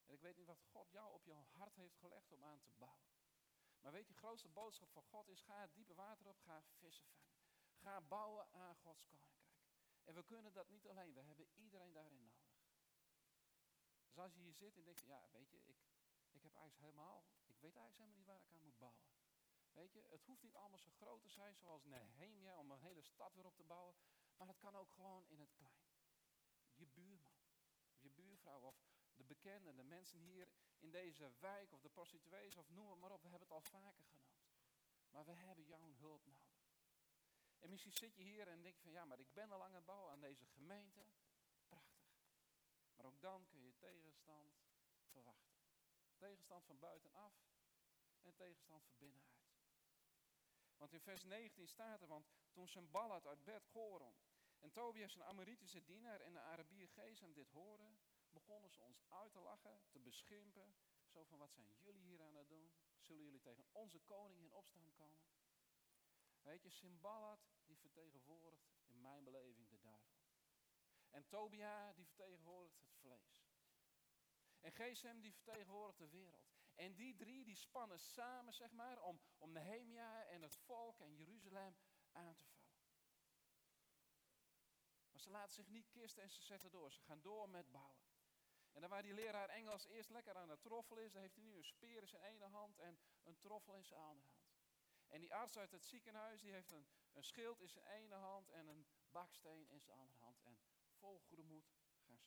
En 0.06 0.13
ik 0.13 0.21
weet 0.21 0.36
niet 0.36 0.45
wat 0.45 0.62
God 0.62 0.92
jou 0.92 1.13
op 1.13 1.25
jouw 1.25 1.44
hart 1.44 1.75
heeft 1.75 1.98
gelegd 1.98 2.31
om 2.31 2.44
aan 2.44 2.62
te 2.62 2.71
bouwen. 2.71 3.19
Maar 3.81 3.91
weet 3.91 4.07
je, 4.07 4.13
de 4.13 4.19
grootste 4.19 4.49
boodschap 4.49 4.91
van 4.91 5.03
God 5.03 5.27
is: 5.27 5.41
ga 5.41 5.61
het 5.61 5.73
diepe 5.73 5.93
water 5.93 6.27
op, 6.27 6.39
ga 6.39 6.61
vissen 6.61 7.05
vangen. 7.05 7.37
Ga 7.75 8.01
bouwen 8.01 8.51
aan 8.51 8.75
Gods 8.75 9.05
koninkrijk. 9.05 9.57
En 10.03 10.13
we 10.13 10.23
kunnen 10.23 10.53
dat 10.53 10.69
niet 10.69 10.87
alleen, 10.87 11.13
we 11.13 11.21
hebben 11.21 11.47
iedereen 11.55 11.93
daarin 11.93 12.25
nodig. 12.25 12.57
Dus 14.05 14.17
als 14.17 14.33
je 14.33 14.39
hier 14.39 14.53
zit 14.53 14.77
en 14.77 14.83
denkt: 14.83 15.03
ja, 15.03 15.29
weet 15.31 15.49
je, 15.49 15.57
ik, 15.65 15.77
ik 16.31 16.43
heb 16.43 16.55
eigenlijk 16.55 16.83
helemaal, 16.83 17.25
ik 17.45 17.59
weet 17.59 17.75
eigenlijk 17.75 17.97
helemaal 17.97 18.17
niet 18.17 18.25
waar 18.25 18.39
ik 18.39 18.51
aan 18.51 18.59
moet 18.59 18.77
bouwen. 18.77 19.07
Weet 19.71 19.93
je, 19.93 20.05
het 20.09 20.23
hoeft 20.23 20.41
niet 20.41 20.55
allemaal 20.55 20.79
zo 20.79 20.91
groot 20.91 21.21
te 21.21 21.29
zijn 21.29 21.55
zoals 21.55 21.83
Nehemia 21.83 22.57
om 22.57 22.71
een 22.71 22.79
hele 22.79 23.01
stad 23.01 23.33
weer 23.33 23.45
op 23.45 23.55
te 23.55 23.63
bouwen. 23.63 23.95
Maar 24.37 24.47
het 24.47 24.57
kan 24.57 24.75
ook 24.75 24.91
gewoon 24.91 25.27
in 25.27 25.39
het 25.39 25.53
klein. 25.53 25.83
Je 26.75 26.87
buurman, 26.87 27.37
je 27.97 28.09
buurvrouw 28.09 28.59
of 28.59 28.81
de 29.15 29.23
bekenden, 29.23 29.75
de 29.75 29.83
mensen 29.83 30.19
hier 30.19 30.49
in 30.79 30.91
deze 30.91 31.31
wijk 31.39 31.71
of 31.71 31.81
de 31.81 31.89
prostituees 31.89 32.55
of 32.55 32.69
noem 32.69 32.89
het 32.89 32.99
maar 32.99 33.11
op. 33.11 33.21
We 33.21 33.29
hebben 33.29 33.47
het 33.47 33.57
al 33.57 33.61
vaker 33.61 34.03
genoemd. 34.03 34.39
Maar 35.09 35.25
we 35.25 35.33
hebben 35.33 35.65
jouw 35.65 35.94
hulp 35.97 36.25
nodig. 36.25 36.59
En 37.59 37.69
misschien 37.69 37.94
zit 37.94 38.15
je 38.15 38.23
hier 38.23 38.47
en 38.47 38.61
denk 38.61 38.75
je 38.75 38.81
van 38.81 38.92
ja, 38.92 39.06
maar 39.06 39.19
ik 39.19 39.33
ben 39.33 39.51
al 39.51 39.63
aan 39.63 39.73
het 39.73 39.85
bouwen 39.85 40.11
aan 40.11 40.19
deze 40.19 40.45
gemeente. 40.45 41.06
Prachtig. 41.68 42.09
Maar 42.95 43.06
ook 43.06 43.21
dan 43.21 43.47
kun 43.47 43.61
je 43.63 43.77
tegenstand 43.77 44.54
verwachten. 45.11 45.57
Tegenstand 46.18 46.65
van 46.65 46.80
buitenaf 46.80 47.33
en 48.21 48.35
tegenstand 48.35 48.83
van 48.83 48.97
binnenuit. 48.97 49.39
Want 50.77 50.94
in 50.94 51.01
vers 51.01 51.23
19 51.23 51.68
staat 51.68 52.01
er, 52.01 52.07
want 52.07 52.27
toen 52.51 52.68
Sambalat 52.68 53.27
uit 53.27 53.44
Bed 53.44 53.65
Goron 53.65 54.15
en 54.59 54.71
Tobias 54.71 55.15
een 55.15 55.23
Amoritische 55.23 55.83
dienaar 55.83 56.21
en 56.21 56.33
de 56.33 56.39
Arabier 56.39 56.89
Gesem 56.89 57.33
dit 57.33 57.49
hoorden, 57.49 57.99
begonnen 58.31 58.71
ze 58.71 58.81
ons 58.81 59.04
uit 59.07 59.31
te 59.31 59.40
lachen, 59.40 59.81
te 59.90 60.00
beschimpen. 60.00 60.76
Zo 61.07 61.24
van, 61.24 61.38
wat 61.38 61.52
zijn 61.52 61.68
jullie 61.78 62.02
hier 62.02 62.21
aan 62.21 62.36
het 62.36 62.50
doen? 62.50 62.71
Zullen 63.00 63.24
jullie 63.24 63.42
tegen 63.42 63.66
onze 63.71 64.00
koning 64.00 64.42
in 64.42 64.54
opstand 64.54 64.94
komen? 64.94 65.28
Weet 66.42 66.64
je, 66.64 66.69
Simbalat, 66.69 67.50
die 67.66 67.78
vertegenwoordigt 67.78 68.69
in 68.86 69.02
mijn 69.02 69.24
beleving 69.24 69.69
de 69.69 69.80
duivel. 69.80 70.19
En 71.09 71.28
Tobia, 71.28 71.94
die 71.94 72.06
vertegenwoordigt 72.06 72.80
het 72.81 72.95
vlees. 72.95 73.48
En 74.59 74.71
Gesem, 74.71 75.21
die 75.21 75.33
vertegenwoordigt 75.33 75.98
de 75.98 76.09
wereld. 76.09 76.50
En 76.76 76.95
die 76.95 77.16
drie, 77.16 77.44
die 77.44 77.56
spannen 77.56 78.00
samen, 78.00 78.54
zeg 78.54 78.71
maar, 78.71 79.02
om, 79.02 79.21
om 79.38 79.52
Nehemia 79.52 80.26
en 80.26 80.42
het 80.42 80.56
volk 80.56 81.00
en 81.00 81.16
Jeruzalem 81.16 81.76
aan 82.12 82.36
te 82.36 82.45
vallen. 82.45 82.69
Maar 85.12 85.19
ze 85.19 85.30
laten 85.30 85.54
zich 85.54 85.68
niet 85.68 85.90
kisten 85.90 86.24
en 86.24 86.30
ze 86.30 86.42
zetten 86.42 86.71
door. 86.71 86.92
Ze 86.92 87.02
gaan 87.02 87.21
door 87.21 87.50
met 87.50 87.71
bouwen. 87.71 88.08
En 88.80 88.86
dan 88.86 88.94
waar 88.94 89.04
die 89.04 89.14
leraar 89.14 89.50
Engels 89.50 89.86
eerst 89.86 90.09
lekker 90.09 90.36
aan 90.36 90.50
het 90.50 90.62
troffel 90.62 90.98
is, 90.98 91.12
dan 91.12 91.21
heeft 91.21 91.36
hij 91.36 91.44
nu 91.44 91.56
een 91.56 91.64
speer 91.64 92.02
in 92.02 92.07
zijn 92.07 92.24
ene 92.24 92.45
hand 92.45 92.80
en 92.80 93.00
een 93.24 93.38
troffel 93.40 93.76
in 93.76 93.86
zijn 93.86 94.00
andere 94.00 94.31
hand. 94.31 94.57
En 95.07 95.19
die 95.19 95.33
arts 95.33 95.57
uit 95.57 95.71
het 95.71 95.86
ziekenhuis, 95.86 96.42
die 96.42 96.52
heeft 96.52 96.71
een, 96.71 96.88
een 97.14 97.24
schild 97.24 97.59
in 97.59 97.69
zijn 97.69 97.86
ene 97.86 98.16
hand 98.16 98.50
en 98.50 98.68
een 98.68 98.88
baksteen 99.12 99.69
in 99.69 99.81
zijn 99.81 99.98
andere 99.98 100.19
hand. 100.19 100.42
En 100.42 100.59
vol 100.90 101.19
goede 101.19 101.44
moed 101.44 101.68
gaan 101.68 101.90
ze 101.90 102.06
door. 102.06 102.19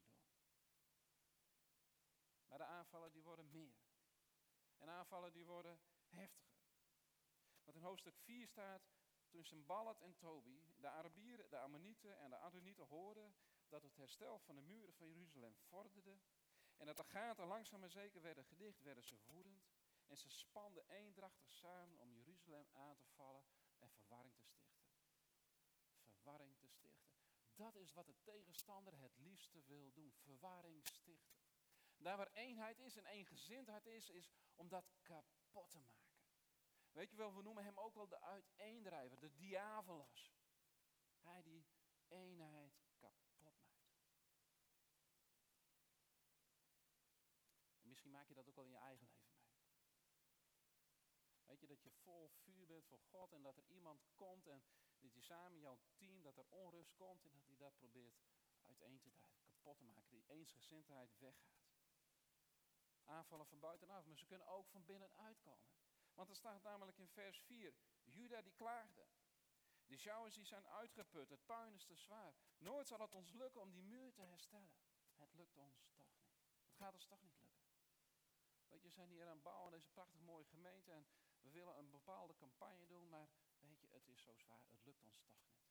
Maar 2.49 2.59
de 2.59 2.65
aanvallen 2.65 3.13
die 3.13 3.23
worden 3.23 3.51
meer. 3.51 3.83
En 4.79 4.89
aanvallen 4.89 5.33
die 5.33 5.47
worden 5.47 5.81
heftiger. 6.09 6.65
Want 7.65 7.77
in 7.77 7.83
hoofdstuk 7.83 8.17
4 8.17 8.47
staat, 8.47 8.91
toen 9.29 9.45
Sambalat 9.45 10.01
en 10.01 10.17
Tobi, 10.17 10.75
de 10.77 10.89
Arabieren, 10.89 11.51
de 11.51 11.59
Ammonieten 11.59 12.19
en 12.19 12.31
de 12.31 12.37
Adonieten 12.37 12.85
hoorden 12.85 13.35
dat 13.69 13.83
het 13.83 13.97
herstel 13.97 14.39
van 14.39 14.55
de 14.57 14.63
muren 14.63 14.95
van 14.95 15.09
Jeruzalem 15.09 15.55
vorderde 15.57 16.21
En 16.83 16.89
dat 16.89 16.97
de 16.97 17.05
gaten 17.05 17.47
langzaam 17.47 17.81
maar 17.81 17.91
zeker 17.91 18.23
werden 18.23 18.45
gedicht, 18.45 18.83
werden 18.83 19.05
ze 19.05 19.19
woedend. 19.27 19.71
En 20.07 20.17
ze 20.17 20.29
spanden 20.29 20.89
eendrachtig 20.89 21.53
samen 21.53 21.99
om 21.99 22.12
Jeruzalem 22.12 22.69
aan 22.73 22.97
te 22.97 23.07
vallen 23.07 23.45
en 23.79 23.91
verwarring 23.91 24.35
te 24.35 24.43
stichten. 24.43 24.85
Verwarring 26.07 26.57
te 26.59 26.67
stichten. 26.67 27.12
Dat 27.55 27.77
is 27.77 27.93
wat 27.93 28.07
de 28.07 28.21
tegenstander 28.23 28.99
het 28.99 29.19
liefste 29.19 29.62
wil 29.62 29.93
doen. 29.93 30.12
Verwarring 30.12 30.87
stichten. 30.87 31.41
Daar 31.97 32.17
waar 32.17 32.33
eenheid 32.33 32.79
is 32.79 32.97
en 32.97 33.07
eengezindheid 33.07 33.87
is, 33.87 34.11
is 34.11 34.33
om 34.55 34.69
dat 34.69 34.93
kapot 35.03 35.71
te 35.71 35.81
maken. 35.81 36.17
Weet 36.91 37.11
je 37.11 37.17
wel, 37.17 37.35
we 37.35 37.43
noemen 37.43 37.65
hem 37.65 37.79
ook 37.79 37.95
wel 37.95 38.09
de 38.09 38.21
uiteendrijver, 38.21 39.19
de 39.19 39.35
diabolos. 39.35 40.33
Hij 41.21 41.43
die 41.43 41.67
eenheid 42.09 42.83
kapot 42.99 43.39
maakt. 43.39 43.73
En 47.83 47.92
misschien 48.03 48.21
maak 48.21 48.29
je 48.29 48.35
dat 48.35 48.49
ook 48.49 48.55
wel 48.55 48.65
in 48.65 48.71
je 48.71 48.87
eigen 48.91 49.07
leven 49.07 49.35
mee. 49.35 49.55
Weet 51.45 51.61
je, 51.61 51.67
dat 51.67 51.83
je 51.83 51.91
vol 51.91 52.29
vuur 52.29 52.67
bent 52.67 52.87
voor 52.87 53.01
God 53.01 53.33
en 53.33 53.43
dat 53.43 53.57
er 53.57 53.67
iemand 53.67 54.07
komt 54.15 54.47
en 54.47 54.63
dat 54.99 55.15
je 55.15 55.21
samen 55.21 55.61
jouw 55.61 55.79
team, 55.95 56.23
dat 56.23 56.37
er 56.37 56.47
onrust 56.49 56.95
komt 56.95 57.25
en 57.25 57.33
dat 57.33 57.47
hij 57.47 57.57
dat 57.57 57.77
probeert 57.77 58.21
uiteen 58.63 59.01
te 59.01 59.11
drijven, 59.11 59.45
kapot 59.45 59.77
te 59.77 59.85
maken, 59.85 60.11
die 60.11 60.29
eensgezindheid 60.29 61.19
weggaat. 61.19 61.71
Aanvallen 63.05 63.47
van 63.47 63.61
buitenaf, 63.61 64.07
maar 64.07 64.19
ze 64.19 64.27
kunnen 64.27 64.47
ook 64.47 64.69
van 64.69 64.85
binnenuit 64.85 65.41
komen. 65.41 65.71
Want 66.15 66.31
er 66.31 66.37
staat 66.37 66.63
namelijk 66.63 66.99
in 66.99 67.09
vers 67.09 67.41
4, 67.41 67.75
Juda 68.05 68.43
die 68.43 68.55
klaagde. 68.55 69.07
De 69.87 69.97
sjouwers 69.97 70.35
die 70.35 70.45
zijn 70.45 70.69
uitgeput, 70.69 71.31
het 71.31 71.47
puin 71.47 71.75
is 71.75 71.85
te 71.85 71.97
zwaar. 71.97 72.35
Nooit 72.59 72.89
zal 72.89 73.01
het 73.01 73.15
ons 73.15 73.33
lukken 73.33 73.61
om 73.61 73.73
die 73.73 73.85
muur 73.85 74.13
te 74.13 74.23
herstellen. 74.23 74.73
Het 75.15 75.33
lukt 75.35 75.57
ons 75.57 75.77
toch 75.77 75.97
niet. 75.97 76.23
Het 76.65 76.77
gaat 76.77 76.95
ons 76.95 77.07
toch 77.07 77.23
niet 77.23 77.39
lukken. 77.39 77.52
Weet 78.73 78.83
je, 78.83 78.88
we 78.88 78.95
zijn 78.95 79.09
hier 79.09 79.26
aan 79.26 79.35
het 79.35 79.43
bouwen, 79.43 79.73
deze 79.73 79.88
prachtig 79.88 80.21
mooie 80.21 80.45
gemeente. 80.45 80.93
En 80.93 81.07
we 81.41 81.50
willen 81.50 81.79
een 81.79 81.91
bepaalde 81.91 82.35
campagne 82.35 82.87
doen, 82.87 83.09
maar 83.09 83.29
weet 83.61 83.81
je, 83.81 83.87
het 83.88 84.09
is 84.09 84.23
zo 84.23 84.35
zwaar, 84.37 84.71
het 84.71 84.85
lukt 84.85 85.02
ons 85.02 85.17
toch 85.17 85.37
niet. 85.37 85.62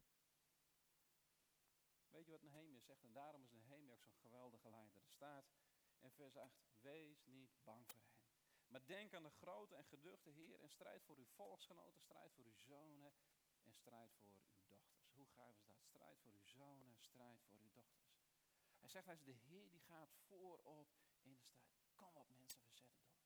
Weet 2.10 2.26
je 2.26 2.32
wat 2.32 2.42
Nehemia 2.42 2.80
zegt? 2.80 3.04
En 3.04 3.14
daarom 3.14 3.44
is 3.44 3.52
Nehemia 3.52 3.94
ook 3.94 4.04
zo'n 4.04 4.16
geweldige 4.16 4.70
leider. 4.70 5.02
Er 5.04 5.12
staat 5.12 5.52
in 6.00 6.12
vers 6.12 6.38
8, 6.38 6.62
wees 6.82 7.26
niet 7.26 7.64
bang 7.64 7.86
voor 7.88 8.02
hen. 8.02 8.20
Maar 8.68 8.86
denk 8.86 9.14
aan 9.14 9.24
de 9.24 9.30
grote 9.30 9.76
en 9.76 9.86
geduchte 9.86 10.30
Heer 10.30 10.60
en 10.60 10.70
strijd 10.70 11.04
voor 11.04 11.18
uw 11.18 11.26
volksgenoten, 11.26 12.02
strijd 12.02 12.34
voor 12.34 12.46
uw 12.46 12.58
zonen 12.58 13.14
en 13.64 13.74
strijd 13.74 14.14
voor 14.14 14.28
uw 14.28 14.40
dochters. 14.42 14.94
Hoe 15.14 15.28
gaaf 15.28 15.58
is 15.58 15.66
dat? 15.66 15.82
Strijd 15.82 16.20
voor 16.20 16.32
uw 16.34 16.46
zonen, 16.46 16.96
strijd 17.00 17.42
voor 17.44 17.60
uw 17.60 17.72
dochters. 17.72 18.22
Hij 18.80 18.90
zegt, 18.90 19.06
hij 19.06 19.16
is 19.16 19.24
de 19.24 19.32
Heer 19.32 19.70
die 19.70 19.82
gaat 19.82 20.14
voorop 20.28 20.96
in 21.22 21.32
de 21.32 21.40
strijd. 21.40 21.72
Kom 21.96 22.18
op 22.18 22.30
mensen, 22.30 22.64
we 22.66 22.74
zetten 22.74 23.04
door. 23.06 23.26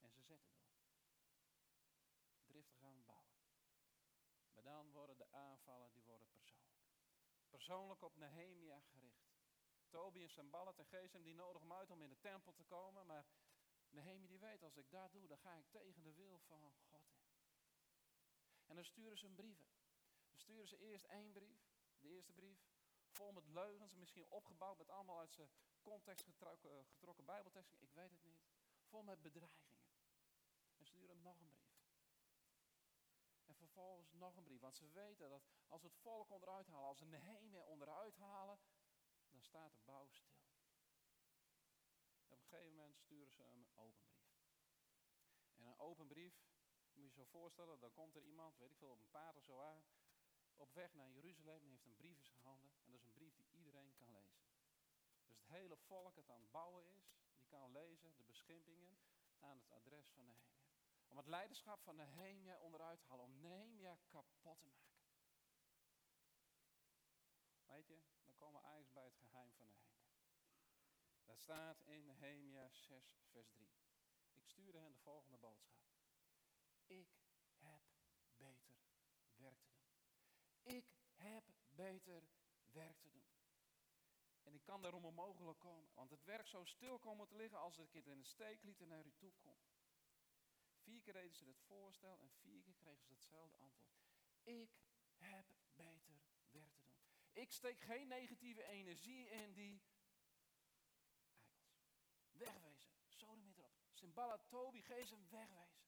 En 0.00 0.10
ze 0.10 0.21
zetten 0.38 0.64
door. 0.66 0.86
Driftig 2.44 2.78
gaan 2.78 3.04
bouwen. 3.04 3.36
Maar 4.52 4.62
dan 4.62 4.90
worden 4.90 5.16
de 5.16 5.30
aanvallen, 5.30 5.92
die 5.92 6.02
worden 6.02 6.28
persoonlijk. 6.28 6.90
Persoonlijk 7.48 8.02
op 8.02 8.16
Nehemia 8.16 8.80
gericht. 8.80 9.30
Toby 9.88 10.22
en 10.22 10.30
Sambalat 10.30 10.78
en 10.78 10.86
Gesem 10.86 11.22
die 11.22 11.34
nodig 11.34 11.62
hem 11.62 11.72
uit 11.72 11.90
om 11.90 12.02
in 12.02 12.08
de 12.08 12.18
tempel 12.18 12.52
te 12.52 12.64
komen. 12.64 13.06
Maar 13.06 13.26
Nehemia 13.88 14.28
die 14.28 14.38
weet, 14.38 14.62
als 14.62 14.76
ik 14.76 14.90
dat 14.90 15.12
doe, 15.12 15.26
dan 15.26 15.38
ga 15.38 15.56
ik 15.56 15.70
tegen 15.70 16.02
de 16.02 16.12
wil 16.12 16.38
van 16.38 16.72
God 16.90 17.08
in. 17.08 17.22
En 18.66 18.74
dan 18.74 18.84
sturen 18.84 19.18
ze 19.18 19.26
een 19.26 19.34
brieven. 19.34 19.66
Dan 20.28 20.38
sturen 20.38 20.68
ze 20.68 20.76
eerst 20.78 21.04
één 21.04 21.32
brief, 21.32 21.72
de 21.98 22.08
eerste 22.08 22.32
brief, 22.32 22.58
vol 23.12 23.32
met 23.32 23.46
leugens, 23.46 23.94
misschien 23.94 24.26
opgebouwd 24.28 24.78
met 24.78 24.90
allemaal 24.90 25.18
uit 25.18 25.32
zijn 25.32 25.50
context 25.82 26.24
getrokken, 26.24 26.78
eh, 26.78 26.84
getrokken 26.84 27.24
bijbelteksten, 27.24 27.82
ik 27.82 27.92
weet 27.92 28.10
het 28.10 28.24
niet. 28.24 28.42
Vol 28.84 29.02
met 29.02 29.22
bedreigingen. 29.22 29.80
En 30.78 30.86
sturen 30.86 31.08
hem 31.08 31.22
nog 31.22 31.38
een 31.40 31.48
brief. 31.48 31.80
En 33.46 33.54
vervolgens 33.72 34.12
nog 34.12 34.36
een 34.36 34.44
brief, 34.44 34.60
want 34.60 34.76
ze 34.76 34.90
weten 34.90 35.28
dat 35.28 35.42
als 35.68 35.82
het 35.82 35.96
volk 35.96 36.30
onderuit 36.30 36.66
halen, 36.66 36.88
als 36.88 37.00
we 37.00 37.06
Nehemia 37.06 37.60
onderuit 37.60 38.16
halen, 38.16 38.58
dan 39.30 39.42
staat 39.42 39.74
de 39.74 39.80
bouw 39.84 40.08
stil. 40.08 40.40
Op 42.28 42.38
een 42.38 42.44
gegeven 42.44 42.70
moment 42.70 42.96
sturen 42.96 43.32
ze 43.32 43.42
een 43.42 43.68
open 43.74 44.04
brief. 44.04 44.30
En 45.54 45.66
een 45.66 45.78
open 45.78 46.06
brief, 46.06 46.34
moet 46.92 47.04
je 47.04 47.10
zo 47.10 47.24
voorstellen, 47.24 47.80
dan 47.80 47.92
komt 47.92 48.16
er 48.16 48.22
iemand, 48.22 48.58
weet 48.58 48.70
ik 48.70 48.76
veel, 48.78 48.90
op 48.90 49.00
een 49.00 49.10
paard 49.10 49.36
of 49.36 49.44
zo 49.44 49.60
aan, 49.60 49.84
op 50.56 50.74
weg 50.74 50.94
naar 50.94 51.10
Jeruzalem 51.10 51.62
en 51.64 51.70
heeft 51.70 51.86
een 51.86 51.96
brief 51.96 52.18
in 52.18 52.26
zijn 52.26 52.42
handen. 52.42 52.70
En 52.84 52.90
dat 52.90 53.00
is 53.00 53.06
een 53.06 53.12
brief 53.12 53.34
die 53.34 53.50
iedereen 53.50 53.94
kan 53.94 54.10
lezen. 54.10 54.42
Dus 55.26 55.38
het 55.38 55.46
hele 55.46 55.76
volk 55.76 56.16
het 56.16 56.30
aan 56.30 56.40
het 56.40 56.50
bouwen 56.50 56.84
is, 56.84 57.12
die 57.34 57.46
kan 57.46 57.72
lezen 57.72 58.16
de 58.16 58.24
beschimpingen 58.24 58.98
aan 59.38 59.56
het 59.56 59.70
adres 59.70 60.10
van 60.10 60.26
Nehemia. 60.26 60.61
Om 61.12 61.18
het 61.18 61.26
leiderschap 61.26 61.82
van 61.82 61.96
Nehemia 61.96 62.58
onderuit 62.58 63.00
te 63.00 63.06
halen, 63.06 63.24
om 63.24 63.40
Nehemia 63.40 63.98
kapot 64.08 64.60
te 64.60 64.70
maken. 64.70 65.20
Weet 67.64 67.86
je, 67.86 68.02
dan 68.24 68.34
komen 68.34 68.60
we 68.60 68.66
eigenlijk 68.66 68.94
bij 68.94 69.04
het 69.04 69.16
geheim 69.16 69.52
van 69.52 69.66
Nehemia. 69.66 70.06
Dat 71.24 71.40
staat 71.40 71.80
in 71.80 72.04
Nehemia 72.04 72.68
6, 72.70 73.18
vers 73.30 73.50
3. 73.50 73.70
Ik 74.32 74.48
stuurde 74.48 74.78
hen 74.78 74.92
de 74.92 74.98
volgende 74.98 75.38
boodschap. 75.38 75.84
Ik 76.86 77.08
heb 77.58 77.82
beter 78.36 78.76
werk 79.36 79.60
te 79.60 79.70
doen. 79.70 79.90
Ik 80.62 80.86
heb 81.14 81.44
beter 81.68 82.22
werk 82.70 83.00
te 83.00 83.10
doen. 83.10 83.28
En 84.42 84.54
ik 84.54 84.62
kan 84.62 84.82
daarom 84.82 85.04
onmogelijk 85.04 85.58
komen. 85.58 85.90
Want 85.94 86.10
het 86.10 86.24
werk 86.24 86.46
zou 86.46 86.66
stil 86.66 86.98
komen 86.98 87.26
te 87.26 87.36
liggen 87.36 87.58
als 87.58 87.78
ik 87.78 87.92
het 87.92 88.06
in 88.06 88.18
de 88.18 88.26
steek 88.26 88.62
liet 88.62 88.80
en 88.80 88.88
naar 88.88 89.06
u 89.06 89.12
toe 89.16 89.32
kom. 89.38 89.56
Vier 90.82 91.00
keer 91.00 91.12
deden 91.12 91.34
ze 91.34 91.44
het 91.44 91.60
voorstel 91.60 92.18
en 92.20 92.30
vier 92.30 92.62
keer 92.62 92.74
kregen 92.74 93.04
ze 93.04 93.12
hetzelfde 93.12 93.56
antwoord. 93.56 93.94
Ik 94.42 94.70
heb 95.16 95.46
beter 95.74 96.12
werk 96.12 96.46
te 96.50 96.58
doen. 96.58 96.72
Ik 97.32 97.52
steek 97.52 97.80
geen 97.80 98.08
negatieve 98.08 98.64
energie 98.64 99.28
in 99.28 99.52
die 99.52 99.82
eikels. 102.32 102.50
Wegwezen. 102.50 102.90
Sodemiet 103.08 103.58
erop. 103.58 103.74
Simbala, 103.92 104.38
Tobi, 104.38 104.82
geef 104.82 105.10
hem 105.10 105.28
wegwezen. 105.28 105.82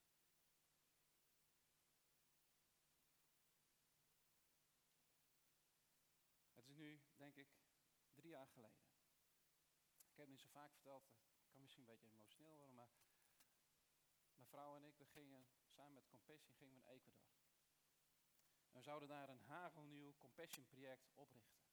Het 6.54 6.68
is 6.68 6.76
nu, 6.76 7.02
denk 7.16 7.36
ik, 7.36 7.48
drie 8.14 8.30
jaar 8.30 8.48
geleden. 8.48 8.82
Ik 10.10 10.16
heb 10.16 10.28
het 10.28 10.40
zo 10.40 10.48
vaak 10.48 10.72
verteld, 10.72 11.04
het 11.40 11.50
kan 11.50 11.62
misschien 11.62 11.82
een 11.82 11.90
beetje 11.90 12.08
emotioneel 12.08 12.56
worden, 12.56 12.74
maar 12.74 12.88
mijn 14.44 14.56
vrouw 14.62 14.76
en 14.76 14.84
ik, 14.84 14.96
we 14.96 15.06
gingen 15.06 15.46
samen 15.68 15.92
met 15.94 16.08
Compassion 16.08 16.54
gingen 16.54 16.74
we 16.74 16.80
naar 16.80 16.92
Ecuador. 16.92 17.32
We 18.72 18.80
zouden 18.80 19.08
daar 19.08 19.28
een 19.28 19.40
hagelnieuw 19.40 20.14
Compassion 20.18 20.64
project 20.64 21.10
oprichten. 21.14 21.64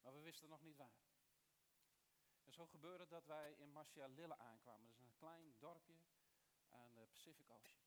Maar 0.00 0.12
we 0.12 0.20
wisten 0.20 0.48
nog 0.48 0.62
niet 0.62 0.76
waar. 0.76 1.02
En 2.44 2.52
zo 2.52 2.66
gebeurde 2.66 3.06
dat 3.06 3.26
wij 3.26 3.52
in 3.52 3.72
Lille 4.14 4.38
aankwamen. 4.38 4.86
Dat 4.86 4.96
is 4.96 5.02
een 5.02 5.14
klein 5.14 5.54
dorpje 5.58 5.98
aan 6.68 6.94
de 6.94 7.06
Pacific 7.06 7.50
Ocean. 7.50 7.84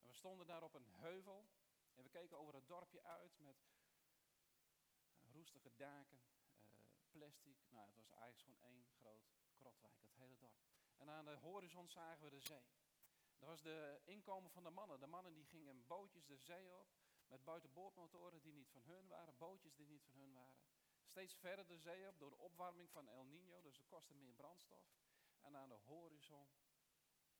En 0.00 0.08
we 0.08 0.14
stonden 0.14 0.46
daar 0.46 0.62
op 0.62 0.74
een 0.74 0.88
heuvel 0.90 1.48
en 1.94 2.02
we 2.02 2.08
keken 2.08 2.38
over 2.38 2.54
het 2.54 2.68
dorpje 2.68 3.02
uit 3.02 3.38
met 3.38 3.56
roestige 5.32 5.74
daken, 5.76 6.22
uh, 6.70 6.76
plastic. 7.10 7.56
Nou, 7.68 7.86
het 7.86 7.96
was 7.96 8.10
eigenlijk 8.10 8.58
gewoon 8.58 8.74
één 8.74 8.86
groot 8.86 9.32
krotwijk, 9.54 10.02
het 10.02 10.14
hele 10.14 10.38
dorp. 10.38 10.81
En 11.02 11.10
aan 11.10 11.24
de 11.24 11.36
horizon 11.36 11.88
zagen 11.88 12.24
we 12.24 12.30
de 12.30 12.40
zee. 12.40 12.66
Dat 13.38 13.48
was 13.48 13.62
de 13.62 14.00
inkomen 14.04 14.50
van 14.50 14.62
de 14.62 14.70
mannen. 14.70 15.00
De 15.00 15.06
mannen 15.06 15.32
die 15.32 15.44
gingen 15.44 15.86
bootjes 15.86 16.26
de 16.26 16.36
zee 16.36 16.74
op 16.74 16.86
met 17.26 17.44
buitenboordmotoren 17.44 18.42
die 18.42 18.52
niet 18.52 18.68
van 18.70 18.82
hun 18.82 19.08
waren, 19.08 19.36
bootjes 19.38 19.74
die 19.74 19.86
niet 19.86 20.04
van 20.04 20.16
hun 20.16 20.32
waren. 20.32 20.64
Steeds 21.04 21.34
verder 21.34 21.66
de 21.66 21.78
zee 21.78 22.08
op 22.08 22.18
door 22.18 22.30
de 22.30 22.38
opwarming 22.38 22.90
van 22.90 23.08
El 23.08 23.24
Nino, 23.24 23.60
dus 23.60 23.76
ze 23.76 23.84
kosten 23.84 24.18
meer 24.18 24.34
brandstof. 24.34 24.84
En 25.40 25.56
aan 25.56 25.68
de 25.68 25.74
horizon 25.74 26.48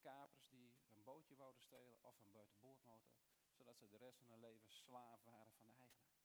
kapers 0.01 0.49
die 0.49 0.75
een 0.89 1.03
bootje 1.03 1.37
wouden 1.37 1.63
stelen 1.63 2.03
of 2.03 2.23
een 2.25 2.33
buitenboordmotor, 2.33 3.17
zodat 3.51 3.79
ze 3.79 3.89
de 3.89 3.97
rest 3.97 4.19
van 4.19 4.29
hun 4.29 4.41
leven 4.41 4.71
slaaf 4.71 5.25
waren 5.25 5.53
van 5.55 5.69
de 5.69 5.77
eigenaar. 5.77 6.21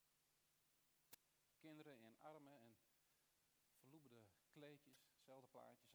Kinderen 1.57 1.99
in 1.99 2.19
armen 2.19 2.53
en 2.53 2.75
verloeberde 3.75 4.27
kleedjes, 4.49 5.07
hetzelfde 5.09 5.59
Afrika. 5.59 5.86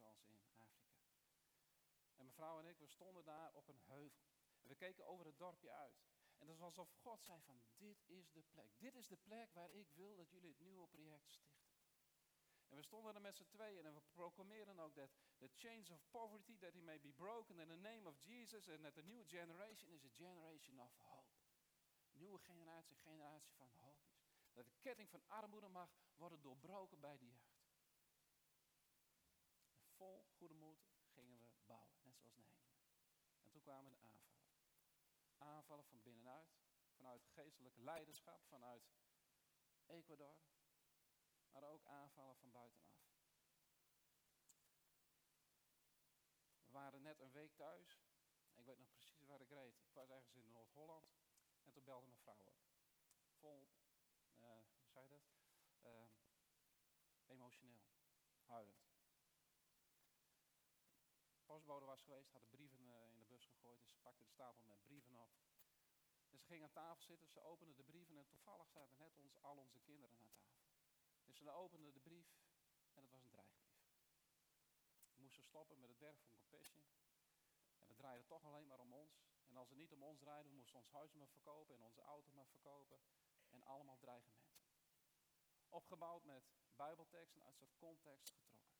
En 2.22 2.28
mevrouw 2.28 2.58
en 2.58 2.66
ik, 2.66 2.78
we 2.78 2.86
stonden 2.86 3.24
daar 3.24 3.52
op 3.52 3.68
een 3.68 3.80
heuvel. 3.84 4.26
En 4.62 4.68
we 4.68 4.74
keken 4.74 5.06
over 5.06 5.26
het 5.26 5.38
dorpje 5.38 5.70
uit. 5.70 6.02
En 6.38 6.46
dat 6.46 6.58
was 6.58 6.78
alsof 6.78 6.90
God 7.00 7.22
zei 7.22 7.40
van, 7.42 7.62
dit 7.76 8.02
is 8.06 8.30
de 8.30 8.42
plek. 8.42 8.70
Dit 8.78 8.94
is 8.94 9.06
de 9.06 9.16
plek 9.16 9.52
waar 9.52 9.70
ik 9.70 9.90
wil 9.92 10.16
dat 10.16 10.30
jullie 10.30 10.50
het 10.50 10.60
nieuwe 10.60 10.86
project 10.86 11.32
stichten. 11.32 11.72
En 12.68 12.76
we 12.76 12.82
stonden 12.82 13.14
er 13.14 13.20
met 13.20 13.36
z'n 13.36 13.46
tweeën 13.46 13.86
en 13.86 13.94
we 13.94 14.00
proclameren 14.00 14.78
ook 14.78 14.94
dat 14.94 15.10
the 15.38 15.50
chains 15.56 15.90
of 15.90 16.10
poverty, 16.10 16.58
that 16.58 16.72
he 16.72 16.80
may 16.80 17.00
be 17.00 17.12
broken 17.12 17.58
in 17.58 17.68
the 17.68 17.76
name 17.76 18.08
of 18.08 18.18
Jesus. 18.20 18.68
And 18.68 18.82
that 18.82 18.94
the 18.94 19.02
new 19.02 19.28
generation 19.28 19.90
is 19.90 20.04
a 20.04 20.10
generation 20.12 20.80
of 20.80 20.94
hope. 21.00 21.30
Nieuwe 22.12 22.38
generatie, 22.38 22.96
generatie 22.96 23.54
van 23.54 23.70
hoop. 23.70 23.98
Dat 24.52 24.66
de 24.66 24.74
ketting 24.80 25.10
van 25.10 25.22
armoede 25.26 25.68
mag 25.68 25.90
worden 26.16 26.40
doorbroken 26.40 27.00
bij 27.00 27.18
de 27.18 27.26
jeugd. 27.26 27.62
goede 30.42 30.54
moed 30.54 30.82
gingen 31.14 31.38
we 31.38 31.48
bouwen, 31.66 32.02
net 32.02 32.16
zoals 32.18 32.36
Nehemia. 32.36 32.80
En 33.42 33.50
toen 33.50 33.51
kwamen 33.62 33.90
de 33.90 33.98
aanvallen. 33.98 34.40
Aanvallen 35.38 35.84
van 35.84 36.02
binnenuit, 36.02 36.60
vanuit 36.96 37.26
geestelijke 37.26 37.80
leiderschap, 37.80 38.44
vanuit 38.46 38.90
Ecuador, 39.86 40.36
maar 41.50 41.62
ook 41.62 41.84
aanvallen 41.84 42.36
van 42.36 42.50
buitenaf. 42.50 43.00
We 46.64 46.70
waren 46.70 47.02
net 47.02 47.20
een 47.20 47.32
week 47.32 47.54
thuis. 47.54 48.02
Ik 48.54 48.64
weet 48.64 48.78
nog 48.78 48.90
precies 48.90 49.26
waar 49.26 49.40
ik 49.40 49.48
reed. 49.48 49.80
Ik 49.82 49.94
was 49.94 50.10
ergens 50.10 50.34
in 50.34 50.50
Noord-Holland. 50.50 51.12
En 51.64 51.72
toen 51.72 51.84
belde 51.84 52.06
mijn 52.06 52.20
vrouw. 52.20 52.52
Vol, 53.38 53.68
uh, 54.38 54.46
hoe 54.80 54.90
zei 54.90 55.08
dat? 55.08 55.22
Uh, 55.82 56.08
emotioneel. 57.26 57.82
Huilend. 58.44 58.92
Postbode 61.52 61.84
was 61.84 62.02
geweest, 62.02 62.32
had 62.32 62.42
de 62.42 62.48
brieven 62.48 62.81
gegooid. 63.46 63.80
Dus 63.80 63.92
ze 63.92 63.98
pakte 63.98 64.24
de 64.24 64.30
stapel 64.30 64.64
met 64.64 64.82
brieven 64.82 65.16
op. 65.16 65.30
En 66.30 66.38
ze 66.38 66.44
ging 66.44 66.62
aan 66.62 66.72
tafel 66.72 67.02
zitten, 67.02 67.28
ze 67.28 67.40
opende 67.40 67.74
de 67.74 67.82
brieven 67.82 68.18
en 68.18 68.26
toevallig 68.26 68.68
zaten 68.70 68.98
net 68.98 69.16
ons, 69.16 69.36
al 69.40 69.56
onze 69.56 69.78
kinderen 69.78 70.16
aan 70.18 70.30
tafel. 70.30 70.62
Dus 71.24 71.36
ze 71.36 71.50
opende 71.50 71.92
de 71.92 72.00
brief 72.00 72.26
en 72.94 73.02
het 73.02 73.10
was 73.10 73.22
een 73.22 73.30
dreigbrief. 73.30 73.72
We 75.14 75.20
moesten 75.20 75.42
stoppen 75.42 75.80
met 75.80 75.88
het 75.88 75.98
werk 75.98 76.18
van 76.18 76.30
Compassion. 76.30 76.84
En 77.78 77.88
we 77.88 77.94
draaiden 77.94 78.26
toch 78.26 78.44
alleen 78.44 78.66
maar 78.66 78.80
om 78.80 78.92
ons. 78.92 79.22
En 79.48 79.56
als 79.56 79.68
het 79.68 79.78
niet 79.78 79.92
om 79.92 80.02
ons 80.02 80.18
draaide, 80.18 80.48
we 80.48 80.54
moesten 80.54 80.78
ons 80.78 80.90
huis 80.90 81.12
maar 81.12 81.28
verkopen 81.28 81.74
en 81.74 81.82
onze 81.82 82.00
auto 82.00 82.32
maar 82.32 82.46
verkopen. 82.46 83.00
En 83.50 83.62
allemaal 83.62 83.98
dreigementen. 83.98 84.60
Opgebouwd 85.68 86.24
met 86.24 86.44
bijbelteksten 86.76 87.42
uit 87.42 87.56
zijn 87.56 87.76
context 87.76 88.30
getrokken. 88.30 88.72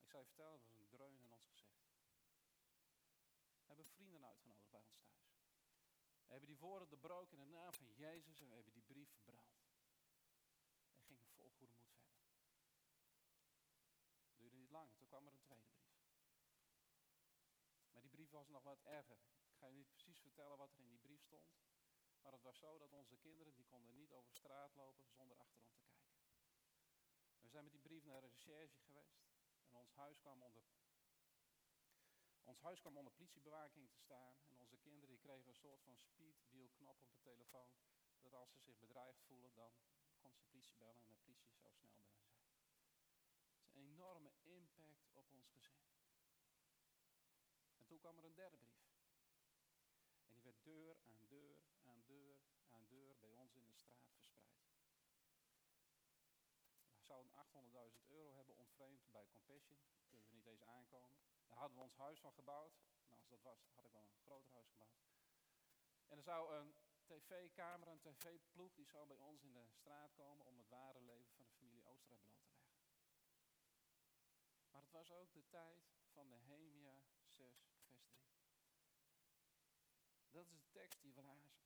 Ik 0.00 0.10
zou 0.10 0.22
je 0.22 0.28
vertellen, 0.28 0.52
dat 0.52 0.66
was 0.66 0.78
een 0.78 0.88
dreun 0.88 1.18
in 1.18 1.32
ons 1.32 1.46
gezicht. 1.46 1.88
We 3.60 3.66
hebben 3.66 3.86
vrienden 3.86 4.26
uitgenodigd 4.26 4.70
bij 4.70 4.80
ons 4.80 4.98
thuis. 4.98 5.30
We 6.30 6.36
hebben 6.36 6.54
die 6.54 6.68
woorden 6.68 6.88
doorbroken 6.88 7.38
in 7.38 7.44
de 7.44 7.50
naam 7.50 7.72
van 7.72 7.92
Jezus 7.94 8.40
en 8.40 8.48
we 8.48 8.54
hebben 8.54 8.72
die 8.72 8.82
brief 8.82 9.10
verbrand. 9.10 9.58
En 10.94 11.02
gingen 11.02 11.26
vol 11.26 11.50
goede 11.50 11.74
moed 11.74 11.96
verder. 11.96 12.22
Duurde 14.36 14.56
niet 14.56 14.70
lang, 14.70 14.92
toen 14.94 15.06
kwam 15.06 15.26
er 15.26 15.32
een 15.32 15.40
tweede 15.40 15.68
brief. 15.68 15.98
Maar 17.92 18.02
die 18.02 18.10
brief 18.10 18.30
was 18.30 18.48
nog 18.48 18.62
wat 18.62 18.82
erger. 18.82 19.18
Ik 19.42 19.56
ga 19.56 19.66
je 19.66 19.74
niet 19.74 19.88
precies 19.88 20.20
vertellen 20.20 20.56
wat 20.56 20.72
er 20.72 20.80
in 20.80 20.88
die 20.88 20.98
brief 20.98 21.22
stond. 21.22 21.58
Maar 22.22 22.32
het 22.32 22.42
was 22.42 22.58
zo 22.58 22.78
dat 22.78 22.92
onze 22.92 23.16
kinderen, 23.16 23.54
die 23.54 23.64
konden 23.64 23.94
niet 23.94 24.12
over 24.12 24.32
straat 24.32 24.74
lopen 24.74 25.04
zonder 25.04 25.36
achterom 25.36 25.72
te 25.72 25.88
kijken. 25.88 26.20
We 27.40 27.48
zijn 27.48 27.64
met 27.64 27.72
die 27.72 27.80
brief 27.80 28.04
naar 28.04 28.20
de 28.20 28.26
recherche 28.26 28.80
geweest. 28.80 29.28
En 29.68 29.76
ons 29.76 29.92
huis 29.92 30.18
kwam 30.18 30.42
onder, 30.42 30.62
ons 32.44 32.60
huis 32.60 32.80
kwam 32.80 32.96
onder 32.96 33.12
politiebewaking 33.12 33.90
te 33.90 33.98
staan. 33.98 34.34
En 34.44 34.59
onze 34.70 34.82
kinderen 34.82 35.08
die 35.08 35.18
kregen 35.18 35.48
een 35.48 35.54
soort 35.54 35.82
van 35.82 35.96
speeddeal-knop 35.96 37.00
op 37.00 37.12
de 37.12 37.20
telefoon. 37.20 37.72
Dat 38.20 38.34
als 38.34 38.52
ze 38.52 38.60
zich 38.60 38.78
bedreigd 38.78 39.22
voelen, 39.22 39.54
dan 39.54 39.72
kon 40.20 40.32
ze 40.32 40.40
politie 40.40 40.76
bellen 40.76 41.02
en 41.04 41.12
de 41.12 41.18
politie 41.18 41.54
zou 41.58 41.72
snel 41.72 41.90
bij 41.94 42.04
zijn. 42.06 42.30
Het 43.54 43.66
is 43.66 43.74
een 43.74 43.82
enorme 43.82 44.32
impact 44.42 45.10
op 45.12 45.32
ons 45.32 45.48
gezin. 45.48 45.78
En 47.76 47.86
toen 47.86 47.98
kwam 47.98 48.18
er 48.18 48.24
een 48.24 48.34
derde 48.34 48.56
brief. 48.56 48.82
En 50.24 50.32
die 50.32 50.42
werd 50.42 50.62
deur 50.64 50.96
aan 51.02 51.26
deur 51.26 51.56
aan 51.82 52.02
deur 52.06 52.36
aan 52.70 52.86
deur 52.88 53.18
bij 53.18 53.32
ons 53.32 53.54
in 53.54 53.66
de 53.66 53.74
straat 53.74 54.08
verspreid. 54.10 54.58
We 56.96 57.02
zouden 57.02 57.32
800.000 57.92 58.06
euro 58.06 58.34
hebben 58.34 58.56
ontvreemd 58.56 59.10
bij 59.10 59.26
Compassion. 59.28 59.78
Daar 59.92 60.08
kunnen 60.08 60.28
we 60.28 60.34
niet 60.34 60.46
eens 60.46 60.64
aankomen. 60.64 61.16
Daar 61.48 61.58
hadden 61.58 61.76
we 61.76 61.82
ons 61.82 61.96
huis 61.96 62.20
van 62.20 62.32
gebouwd. 62.32 62.89
Dat 63.30 63.42
was, 63.42 63.58
had 63.74 63.84
ik 63.84 63.92
wel 63.92 64.02
een 64.02 64.24
groter 64.24 64.52
huis 64.52 64.68
gebouwd. 64.70 65.08
En 66.08 66.16
er 66.16 66.22
zou 66.22 66.54
een 66.54 66.74
tv-camera, 67.04 67.90
een 67.92 68.00
tv-ploeg, 68.00 68.74
die 68.74 68.86
zou 68.86 69.06
bij 69.06 69.18
ons 69.18 69.42
in 69.42 69.52
de 69.52 69.66
straat 69.68 70.14
komen 70.14 70.46
om 70.46 70.58
het 70.58 70.68
ware 70.68 71.00
leven 71.00 71.30
van 71.30 71.42
de 71.42 71.48
familie 71.48 71.80
bloot 71.80 72.02
te 72.02 72.08
leggen. 72.08 72.32
Maar 74.70 74.82
het 74.82 74.90
was 74.90 75.10
ook 75.12 75.32
de 75.32 75.48
tijd 75.48 75.82
van 76.12 76.28
Nehemia 76.28 77.02
6, 77.26 77.54
vers 77.82 77.82
3. 77.82 77.98
Dat 80.30 80.44
is 80.44 80.50
de 80.50 80.70
tekst 80.70 81.02
die 81.02 81.14
we 81.14 81.22
lazen. 81.22 81.60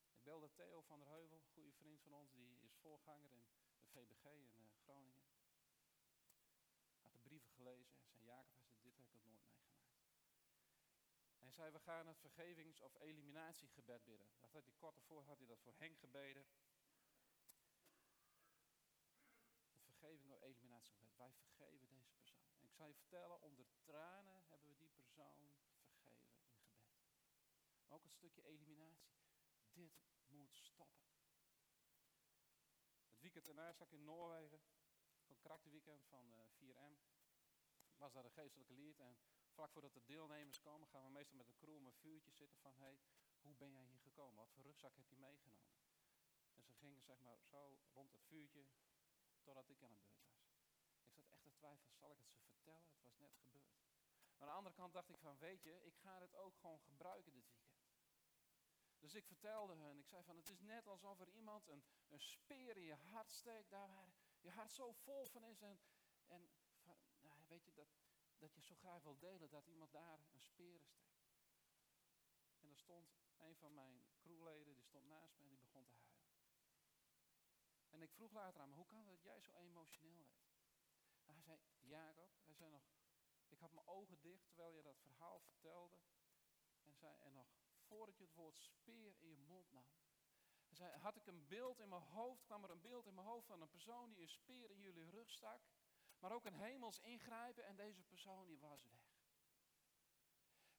Ik 0.10 0.17
belde 0.28 0.50
Theo 0.54 0.82
van 0.82 1.00
der 1.00 1.08
Heuvel, 1.08 1.38
een 1.38 1.54
goede 1.54 1.72
vriend 1.72 2.02
van 2.02 2.14
ons, 2.14 2.32
die 2.32 2.62
is 2.62 2.76
voorganger 2.76 3.32
in 3.32 3.46
de 3.80 3.88
VBG 3.88 4.26
in 4.26 4.60
uh, 4.60 4.72
Groningen. 4.84 5.26
Had 7.02 7.12
de 7.12 7.20
brieven 7.20 7.52
gelezen 7.52 7.98
en 7.98 8.08
zei, 8.08 8.24
Jacob, 8.24 8.62
dit 8.82 8.98
heb 8.98 9.06
ik 9.06 9.14
het 9.14 9.24
nooit 9.24 9.48
meegemaakt. 9.48 9.86
Hij 11.40 11.52
zei, 11.52 11.72
we 11.72 11.80
gaan 11.80 12.08
het 12.08 12.20
vergevings- 12.20 12.82
of 12.82 13.00
eliminatiegebed 13.00 14.06
bidden. 14.06 14.28
Dat 14.40 14.52
had 14.52 14.66
hij 14.66 14.74
kort 14.74 14.96
ervoor 14.96 15.24
had 15.24 15.38
hij 15.38 15.48
dat 15.48 15.62
voor 15.62 15.74
Henk 15.78 16.00
gebeden. 16.00 16.46
Het 19.74 19.84
vergeving 19.84 20.32
of 20.32 20.42
eliminatiegebed. 20.42 21.16
Wij 21.16 21.32
vergeven 21.32 21.88
deze 21.90 22.12
persoon. 22.14 22.48
En 22.58 22.64
ik 22.64 22.74
zal 22.74 22.88
je 22.88 22.94
vertellen, 22.94 23.42
onder 23.42 23.66
tranen 23.84 24.44
hebben 24.48 24.70
we 24.70 24.78
die 24.78 24.90
persoon 24.90 25.52
vergeven 25.92 26.28
in 26.28 26.40
gebed. 26.42 26.96
Maar 27.88 27.98
ook 27.98 28.04
een 28.04 28.12
stukje 28.12 28.44
eliminatie. 28.44 29.17
Dit 29.78 29.94
moet 30.28 30.56
stoppen. 30.56 31.02
Het 33.10 33.22
weekend 33.22 33.48
erna 33.48 33.74
zat 33.74 33.92
in 33.92 34.04
Noorwegen. 34.04 34.62
Een 35.28 35.40
karakterweekend 35.40 36.06
van 36.06 36.34
uh, 36.34 36.44
eh, 36.44 36.50
4M. 36.60 36.98
Was 37.98 38.14
daar 38.14 38.26
een 38.26 38.32
geestelijke 38.32 38.74
lied 38.74 39.00
en 39.00 39.18
vlak 39.48 39.72
voordat 39.72 39.94
de 39.94 40.06
deelnemers 40.06 40.60
komen, 40.60 40.88
gaan 40.88 41.04
we 41.04 41.10
meestal 41.10 41.38
met 41.38 41.48
een 41.48 41.56
crew 41.56 41.76
om 41.76 41.86
een 41.86 41.94
vuurtje 41.94 42.32
zitten 42.32 42.58
van, 42.58 42.76
hey, 42.76 43.00
hoe 43.42 43.56
ben 43.56 43.72
jij 43.72 43.86
hier 43.86 44.00
gekomen? 44.00 44.36
Wat 44.36 44.52
voor 44.52 44.64
rugzak 44.64 44.96
heb 44.96 45.08
je 45.10 45.18
meegenomen? 45.18 45.76
En 46.52 46.64
ze 46.64 46.74
gingen 46.74 47.02
zeg 47.02 47.20
maar 47.20 47.40
zo 47.42 47.80
rond 47.94 48.12
het 48.12 48.24
vuurtje, 48.24 48.66
totdat 49.42 49.70
ik 49.70 49.84
aan 49.84 49.92
de 49.92 49.98
beurt 49.98 50.28
was. 50.28 50.56
Ik 51.06 51.14
zat 51.14 51.30
echt 51.32 51.44
te 51.44 51.54
twijfelen, 51.54 51.96
zal 51.96 52.12
ik 52.12 52.20
het 52.20 52.32
ze 52.32 52.46
vertellen? 52.48 52.90
Het 52.92 53.04
was 53.04 53.18
net 53.18 53.36
gebeurd. 53.36 53.76
Maar 54.38 54.48
aan 54.48 54.54
de 54.54 54.58
andere 54.58 54.76
kant 54.76 54.94
dacht 54.94 55.10
ik 55.10 55.18
van, 55.18 55.38
weet 55.38 55.64
je, 55.64 55.86
ik 55.86 55.98
ga 55.98 56.20
het 56.20 56.36
ook 56.36 56.58
gewoon 56.58 56.80
gebruiken 56.80 57.34
dit 57.34 57.48
weekend. 57.48 57.67
Dus 59.00 59.16
ik 59.16 59.26
vertelde 59.26 59.76
hun, 59.76 59.98
ik 59.98 60.08
zei 60.08 60.24
van, 60.24 60.38
het 60.38 60.50
is 60.50 60.60
net 60.60 60.88
alsof 60.88 61.20
er 61.20 61.30
iemand 61.30 61.68
een, 61.68 61.84
een 62.08 62.20
speer 62.20 62.78
in 62.78 62.84
je 62.84 62.96
hart 62.96 63.32
steekt, 63.32 63.70
daar 63.70 63.88
waar 63.88 64.14
je 64.40 64.50
hart 64.50 64.72
zo 64.72 64.92
vol 64.92 65.26
van 65.28 65.44
is. 65.44 65.62
En, 65.62 65.80
en 66.28 66.50
nou, 67.22 67.44
weet 67.48 67.66
je, 67.66 67.74
dat, 67.74 67.88
dat 68.38 68.54
je 68.54 68.62
zo 68.62 68.76
graag 68.76 69.04
wil 69.04 69.18
delen 69.18 69.50
dat 69.50 69.68
iemand 69.68 69.92
daar 69.92 70.20
een 70.32 70.42
speren 70.42 70.82
steekt. 70.82 71.28
En 72.60 72.70
er 72.70 72.78
stond 72.78 73.18
een 73.38 73.56
van 73.56 73.74
mijn 73.74 74.06
crewleden, 74.18 74.74
die 74.74 74.84
stond 74.84 75.06
naast 75.06 75.38
me 75.38 75.44
en 75.44 75.50
die 75.50 75.58
begon 75.58 75.86
te 75.86 75.96
huilen. 75.96 76.28
En 77.90 78.02
ik 78.02 78.12
vroeg 78.12 78.32
later 78.32 78.62
aan 78.62 78.70
me, 78.70 78.76
hoe 78.76 78.86
kan 78.86 79.00
het 79.00 79.08
dat 79.08 79.24
jij 79.24 79.42
zo 79.42 79.52
emotioneel 79.54 80.28
werd? 80.28 80.56
En 81.26 81.34
hij 81.34 81.44
zei, 81.44 81.60
Jacob, 81.80 82.32
hij 82.44 82.54
zei 82.54 82.70
nog, 82.70 82.84
ik 83.48 83.60
had 83.60 83.72
mijn 83.72 83.88
ogen 83.88 84.20
dicht 84.20 84.46
terwijl 84.46 84.76
je 84.76 84.82
dat 84.82 85.00
verhaal 85.00 85.40
vertelde. 85.40 86.00
En 86.84 86.96
zei, 86.96 87.16
en 87.18 87.34
nog 87.34 87.67
voordat 87.88 88.18
je 88.18 88.24
het 88.24 88.34
woord 88.34 88.60
speer 88.60 89.16
in 89.20 89.30
je 89.30 89.38
mond 89.38 89.72
nam. 89.72 89.86
Hij 90.68 90.76
zei, 90.76 90.98
had 90.98 91.16
ik 91.16 91.28
een 91.28 91.48
beeld 91.48 91.80
in 91.80 91.90
mijn 91.90 92.02
hoofd, 92.02 92.46
kwam 92.46 92.64
er 92.64 92.70
een 92.70 92.82
beeld 92.82 93.08
in 93.08 93.14
mijn 93.14 93.28
hoofd 93.28 93.48
van 93.48 93.62
een 93.62 93.70
persoon 93.70 94.14
die 94.14 94.22
een 94.22 94.30
speer 94.30 94.72
in 94.72 94.80
jullie 94.80 95.10
rug 95.10 95.30
stak 95.30 95.62
maar 96.20 96.32
ook 96.32 96.46
een 96.46 96.54
hemels 96.54 97.00
ingrijpen 97.00 97.66
en 97.66 97.76
deze 97.76 98.04
persoon 98.04 98.48
die 98.48 98.60
was 98.60 98.86
weg. 98.86 99.16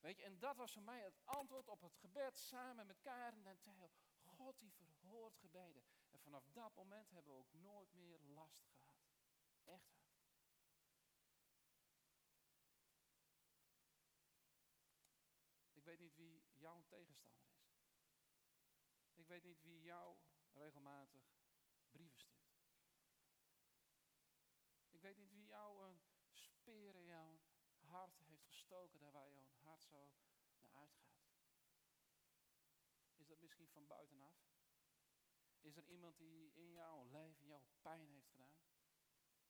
Weet 0.01 0.17
je, 0.17 0.25
en 0.25 0.39
dat 0.39 0.57
was 0.57 0.73
voor 0.73 0.83
mij 0.83 1.01
het 1.01 1.21
antwoord 1.25 1.69
op 1.69 1.81
het 1.81 1.97
gebed 1.97 2.39
samen 2.39 2.87
met 2.87 3.01
Karen 3.01 3.47
en 3.47 3.61
Theo. 3.61 3.91
God 4.23 4.59
die 4.59 4.73
verhoort 4.73 5.37
gebeden. 5.37 5.83
En 6.11 6.21
vanaf 6.21 6.49
dat 6.53 6.75
moment 6.75 7.11
hebben 7.11 7.33
we 7.33 7.39
ook 7.39 7.53
nooit 7.53 7.93
meer 7.93 8.19
last 8.21 8.67
gehad. 8.67 9.07
Echt 9.65 9.91
waar. 9.91 10.07
Ik 15.73 15.85
weet 15.85 15.99
niet 15.99 16.15
wie 16.15 16.45
jouw 16.55 16.85
tegenstander 16.87 17.47
is. 17.47 17.67
Ik 19.15 19.27
weet 19.39 19.55
niet 19.55 19.63
wie 19.63 19.83
jou 19.83 20.17
regelmatig 20.53 21.23
brieven 21.91 22.19
stuurt. 22.19 22.59
Ik 24.91 25.01
weet 25.01 25.17
niet 25.17 25.31
wie 25.31 25.45
jou 25.45 25.85
een 25.85 26.01
speer 26.33 26.95
in 26.95 27.05
jouw 27.05 27.41
hart 27.79 28.19
heeft 28.19 28.45
gestoken, 28.45 29.01
daar 29.01 29.13
waar 29.13 29.31
jouw 29.31 29.47
hart 29.61 29.85
zo 29.85 30.11
naar 30.61 30.71
uitgaat. 30.73 31.27
Is 33.17 33.27
dat 33.27 33.41
misschien 33.41 33.69
van 33.69 33.87
buitenaf? 33.87 34.37
Is 35.61 35.77
er 35.77 35.85
iemand 35.85 36.19
die 36.19 36.53
in 36.55 36.73
jouw 36.73 37.05
leven 37.05 37.47
jouw 37.47 37.63
pijn 37.81 38.09
heeft 38.09 38.29
gedaan? 38.29 38.63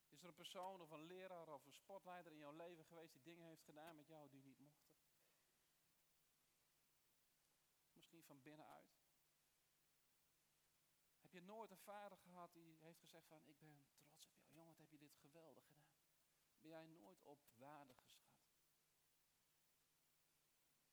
Is 0.04 0.12
Is 0.12 0.20
er 0.20 0.28
een 0.28 0.34
persoon 0.34 0.80
of 0.80 0.90
een 0.90 1.06
leraar 1.06 1.48
of 1.48 1.66
een 1.66 1.72
sportleider 1.72 2.32
in 2.32 2.38
jouw 2.38 2.56
leven 2.56 2.84
geweest 2.84 3.12
die 3.12 3.22
dingen 3.22 3.46
heeft 3.46 3.64
gedaan 3.64 3.96
met 3.96 4.06
jou 4.06 4.28
die 4.28 4.42
niet 4.42 4.58
mochten? 4.58 4.96
Misschien 7.92 8.24
van 8.24 8.42
binnenuit. 8.42 8.97
Je 11.38 11.44
nooit 11.44 11.70
een 11.70 11.78
vader 11.78 12.18
gehad 12.18 12.52
die 12.52 12.76
heeft 12.80 12.98
gezegd 12.98 13.26
van 13.26 13.42
ik 13.44 13.58
ben 13.58 13.82
trots 13.96 14.26
op 14.26 14.34
jou. 14.34 14.46
Jongen, 14.50 14.66
wat 14.66 14.78
heb 14.78 14.90
je 14.90 14.98
dit 14.98 15.14
geweldig 15.14 15.64
gedaan. 15.66 15.96
Ben 16.60 16.70
jij 16.70 16.86
nooit 16.86 17.22
op 17.22 17.38
waarde 17.56 17.94
geschat? 17.94 18.38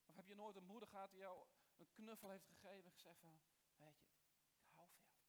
Of 0.04 0.16
heb 0.16 0.26
je 0.26 0.34
nooit 0.34 0.56
een 0.56 0.64
moeder 0.64 0.88
gehad 0.88 1.10
die 1.10 1.20
jou 1.20 1.46
een 1.76 1.90
knuffel 1.90 2.30
heeft 2.30 2.46
gegeven 2.46 2.84
en 2.84 2.92
gezegd 2.92 3.20
van, 3.20 3.40
weet 3.76 3.98
je, 3.98 4.06
ik 4.56 4.70
hou 4.74 4.90
van 4.90 5.04
jou. 5.04 5.24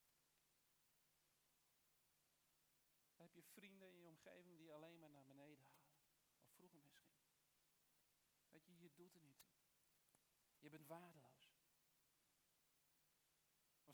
heb 3.16 3.34
je 3.34 3.44
vrienden 3.44 3.90
in 3.90 4.00
je 4.00 4.08
omgeving 4.08 4.58
die 4.58 4.74
alleen 4.74 5.00
maar 5.00 5.10
naar 5.10 5.26
beneden 5.26 5.66
halen. 5.66 6.00
Of 6.38 6.50
vroeger 6.54 6.82
misschien. 6.84 7.22
Weet 8.50 8.66
je, 8.66 8.80
je 8.80 8.94
doet 8.94 9.16
er 9.16 9.22
niet 9.22 9.40
toe. 9.40 9.52
Je 10.60 10.70
bent 10.70 10.88
waardeloos. 10.88 11.37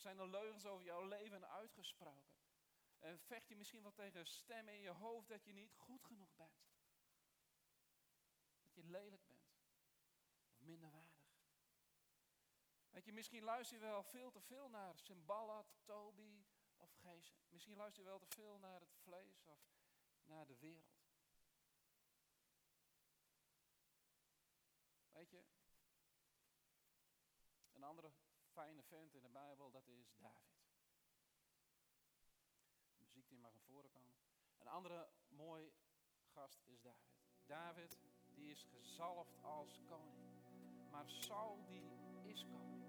Zijn 0.04 0.20
er 0.20 0.30
leugens 0.30 0.66
over 0.66 0.86
jouw 0.86 1.08
leven 1.08 1.50
uitgesproken? 1.50 2.36
En 3.00 3.20
vecht 3.20 3.48
je 3.48 3.56
misschien 3.56 3.82
wel 3.82 3.94
tegen 3.94 4.26
stemmen 4.26 4.74
in 4.74 4.80
je 4.80 4.90
hoofd 4.90 5.28
dat 5.28 5.44
je 5.44 5.54
niet 5.54 5.76
goed 5.76 6.04
genoeg 6.04 6.36
bent. 6.36 6.64
Dat 8.62 8.74
je 8.74 8.84
lelijk 8.84 9.26
bent. 9.28 9.54
Of 10.48 10.60
minderwaardig. 10.60 11.24
Weet 12.90 13.06
je, 13.06 13.14
misschien 13.14 13.44
luister 13.44 13.78
je 13.78 13.84
wel 13.84 14.04
veel 14.04 14.32
te 14.32 14.42
veel 14.42 14.70
naar 14.70 14.98
Simballat, 14.98 15.76
Toby 15.84 16.46
of 16.78 16.94
Gezen. 16.94 17.38
Misschien 17.50 17.76
luister 17.76 18.04
je 18.04 18.10
wel 18.10 18.20
te 18.20 18.36
veel 18.36 18.58
naar 18.58 18.80
het 18.80 18.96
vlees 18.96 19.44
of 19.44 19.60
naar 20.24 20.48
de 20.48 20.58
wereld. 20.58 21.02
Weet 25.12 25.30
je, 25.30 25.44
een 27.74 27.84
andere 27.84 28.12
fijne 28.54 28.84
vent 28.84 29.14
in 29.14 29.22
de 29.22 29.30
Bijbel, 29.30 29.72
dat 29.72 29.88
is 29.88 30.16
David. 30.20 30.64
Muziek 32.98 33.30
die 33.30 33.40
mag 33.40 33.54
naar 33.54 33.64
voren 33.64 33.92
komen. 33.92 34.16
Een 34.58 34.68
andere 34.68 35.10
mooi 35.30 35.74
gast 36.34 36.62
is 36.66 36.82
David. 36.82 37.14
David, 37.46 38.00
die 38.34 38.52
is 38.52 38.64
gezalfd 38.64 39.44
als 39.44 39.82
koning. 39.86 40.24
Maar 40.92 41.10
Saul, 41.10 41.64
die 41.68 41.84
is 42.24 42.46
koning. 42.46 42.84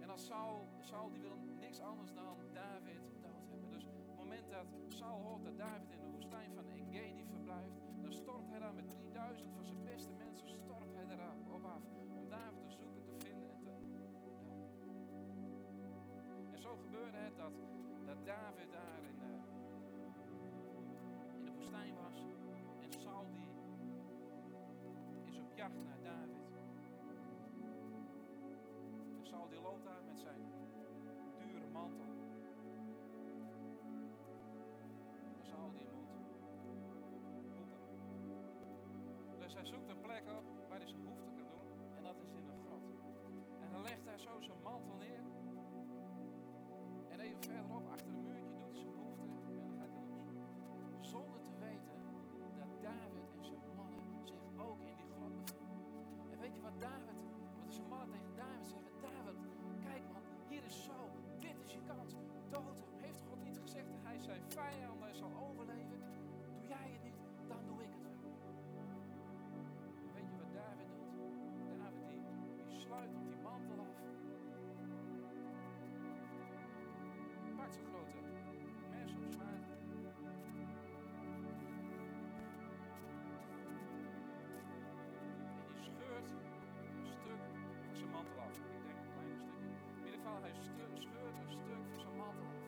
En 0.00 0.10
als 0.10 0.26
Saul, 0.26 0.68
Saul 0.80 1.10
die 1.10 1.20
wil 1.20 1.36
niks 1.36 1.80
anders 1.80 2.12
dan 2.12 2.52
David 2.52 3.00
dood 3.22 3.48
hebben. 3.48 3.70
Dus 3.70 3.84
op 3.84 4.06
het 4.06 4.16
moment 4.16 4.50
dat 4.50 4.66
Saul 4.88 5.22
hoort 5.22 5.44
dat 5.44 5.56
David 5.56 5.90
in 5.90 6.00
de 6.00 6.10
woestijn 6.10 6.54
van 6.54 6.68
Engedi 6.68 7.24
verblijft, 7.24 7.80
dan 8.02 8.12
stort 8.12 8.48
hij 8.48 8.58
daar 8.58 8.74
met 8.74 8.88
3000 8.88 9.52
van 9.52 9.64
zijn 9.64 9.82
beste 9.84 10.12
mensen, 10.12 10.48
stort 10.48 10.94
hij 10.94 11.06
daar 11.06 11.36
David 18.24 18.72
daar 18.72 19.02
in, 19.02 19.18
uh, 19.22 19.36
in 21.36 21.44
de 21.44 21.52
woestijn 21.52 21.94
was. 21.94 22.24
En 22.80 23.00
Saul 23.00 23.26
die 23.30 23.48
is 25.24 25.38
op 25.38 25.52
jacht 25.54 25.82
naar 25.84 26.00
David. 26.02 26.52
En 29.16 29.26
Saul 29.26 29.48
die 29.48 29.60
loopt 29.60 29.84
daar 29.84 30.02
met 30.06 30.18
zijn 30.20 30.42
dure 31.38 31.68
mantel. 31.72 32.19
Hij 90.52 90.62
stu- 90.68 91.00
scheurt 91.06 91.36
een 91.44 91.52
stuk 91.60 91.82
van 91.90 92.00
zijn 92.04 92.16
mantel 92.22 92.46
af. 92.54 92.62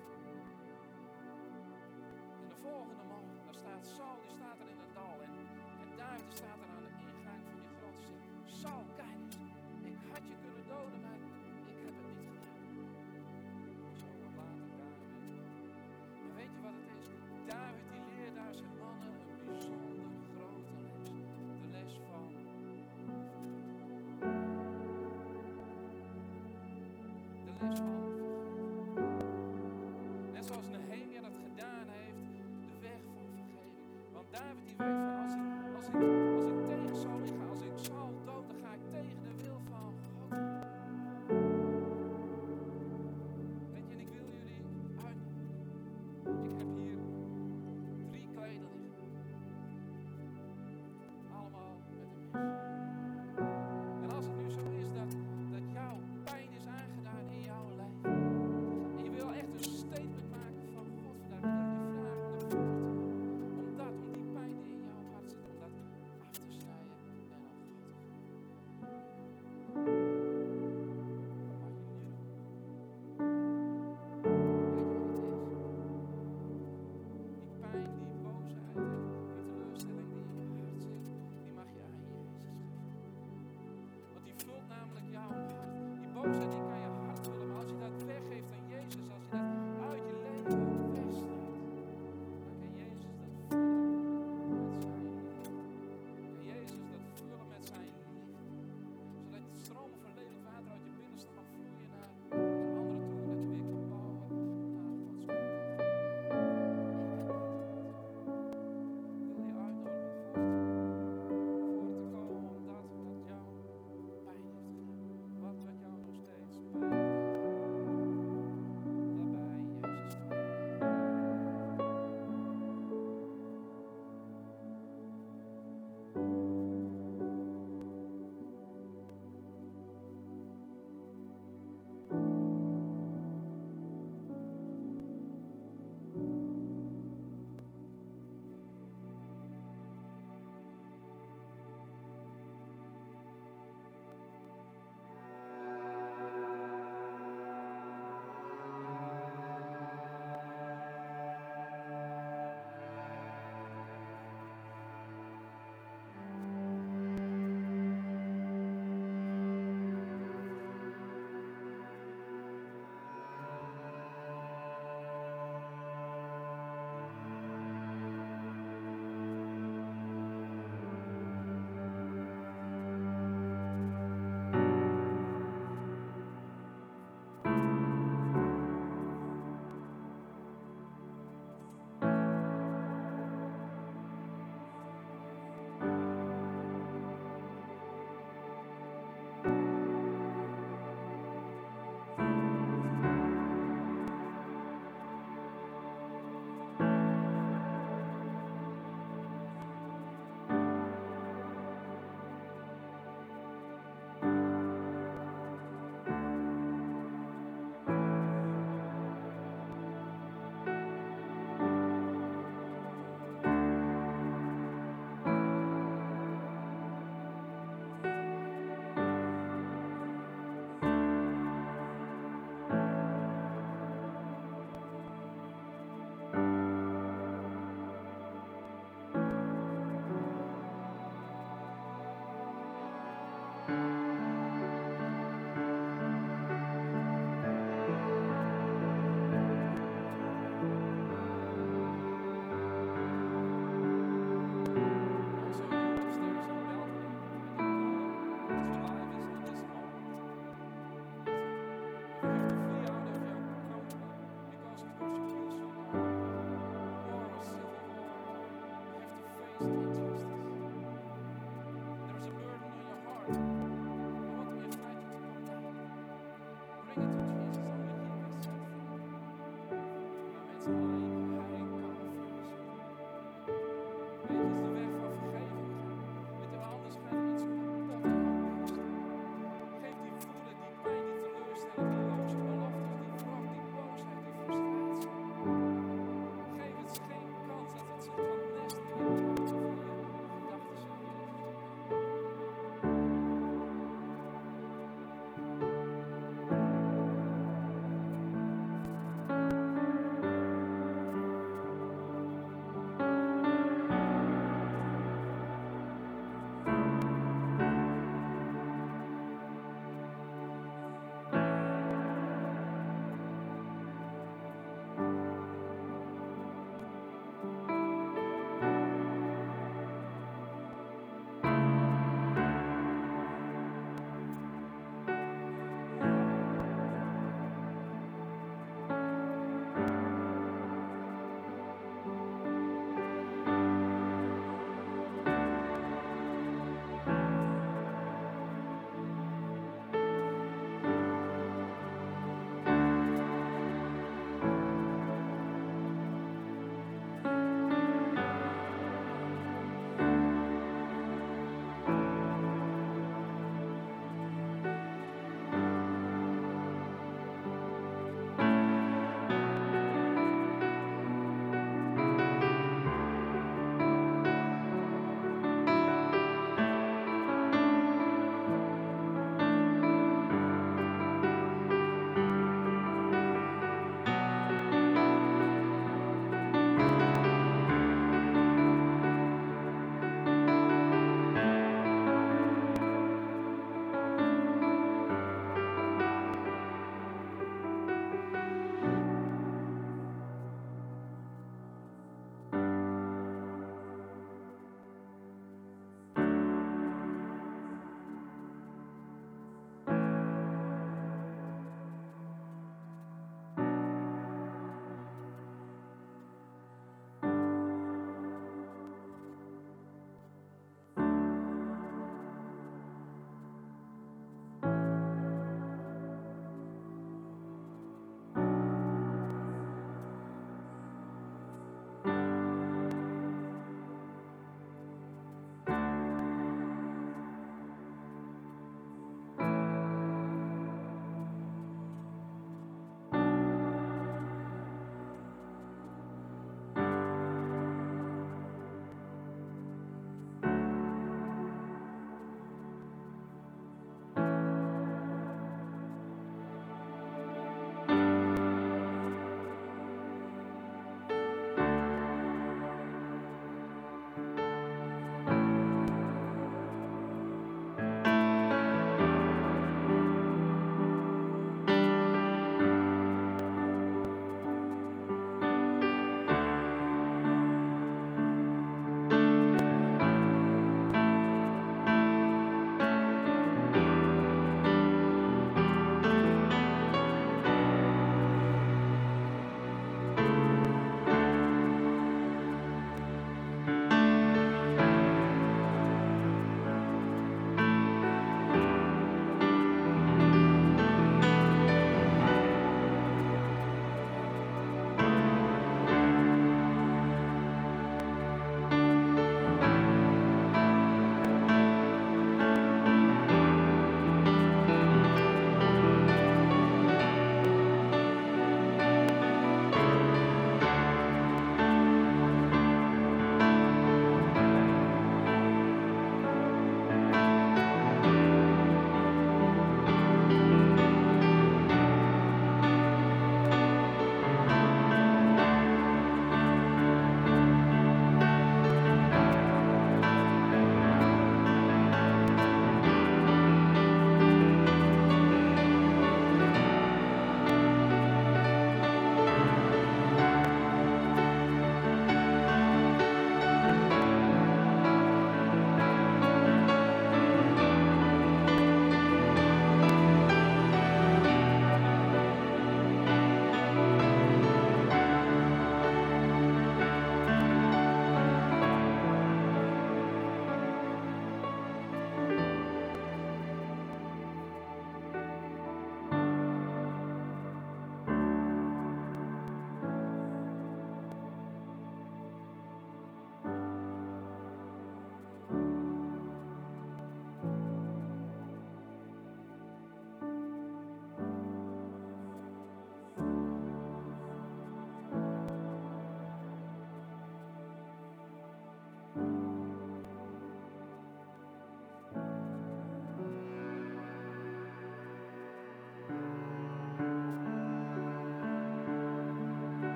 En 2.42 2.49
de 2.53 2.59
volgende 2.66 3.05
morgen, 3.12 3.37
dan 3.47 3.55
staat 3.62 3.85
Saul, 3.97 4.18
die 4.25 4.33
staat 4.38 4.59
er 4.62 4.68
in 4.75 4.81
het 4.85 4.92
dal. 4.99 5.16
En, 5.27 5.33
en 5.83 5.88
David 6.03 6.31
staat 6.40 6.59
er 6.64 6.71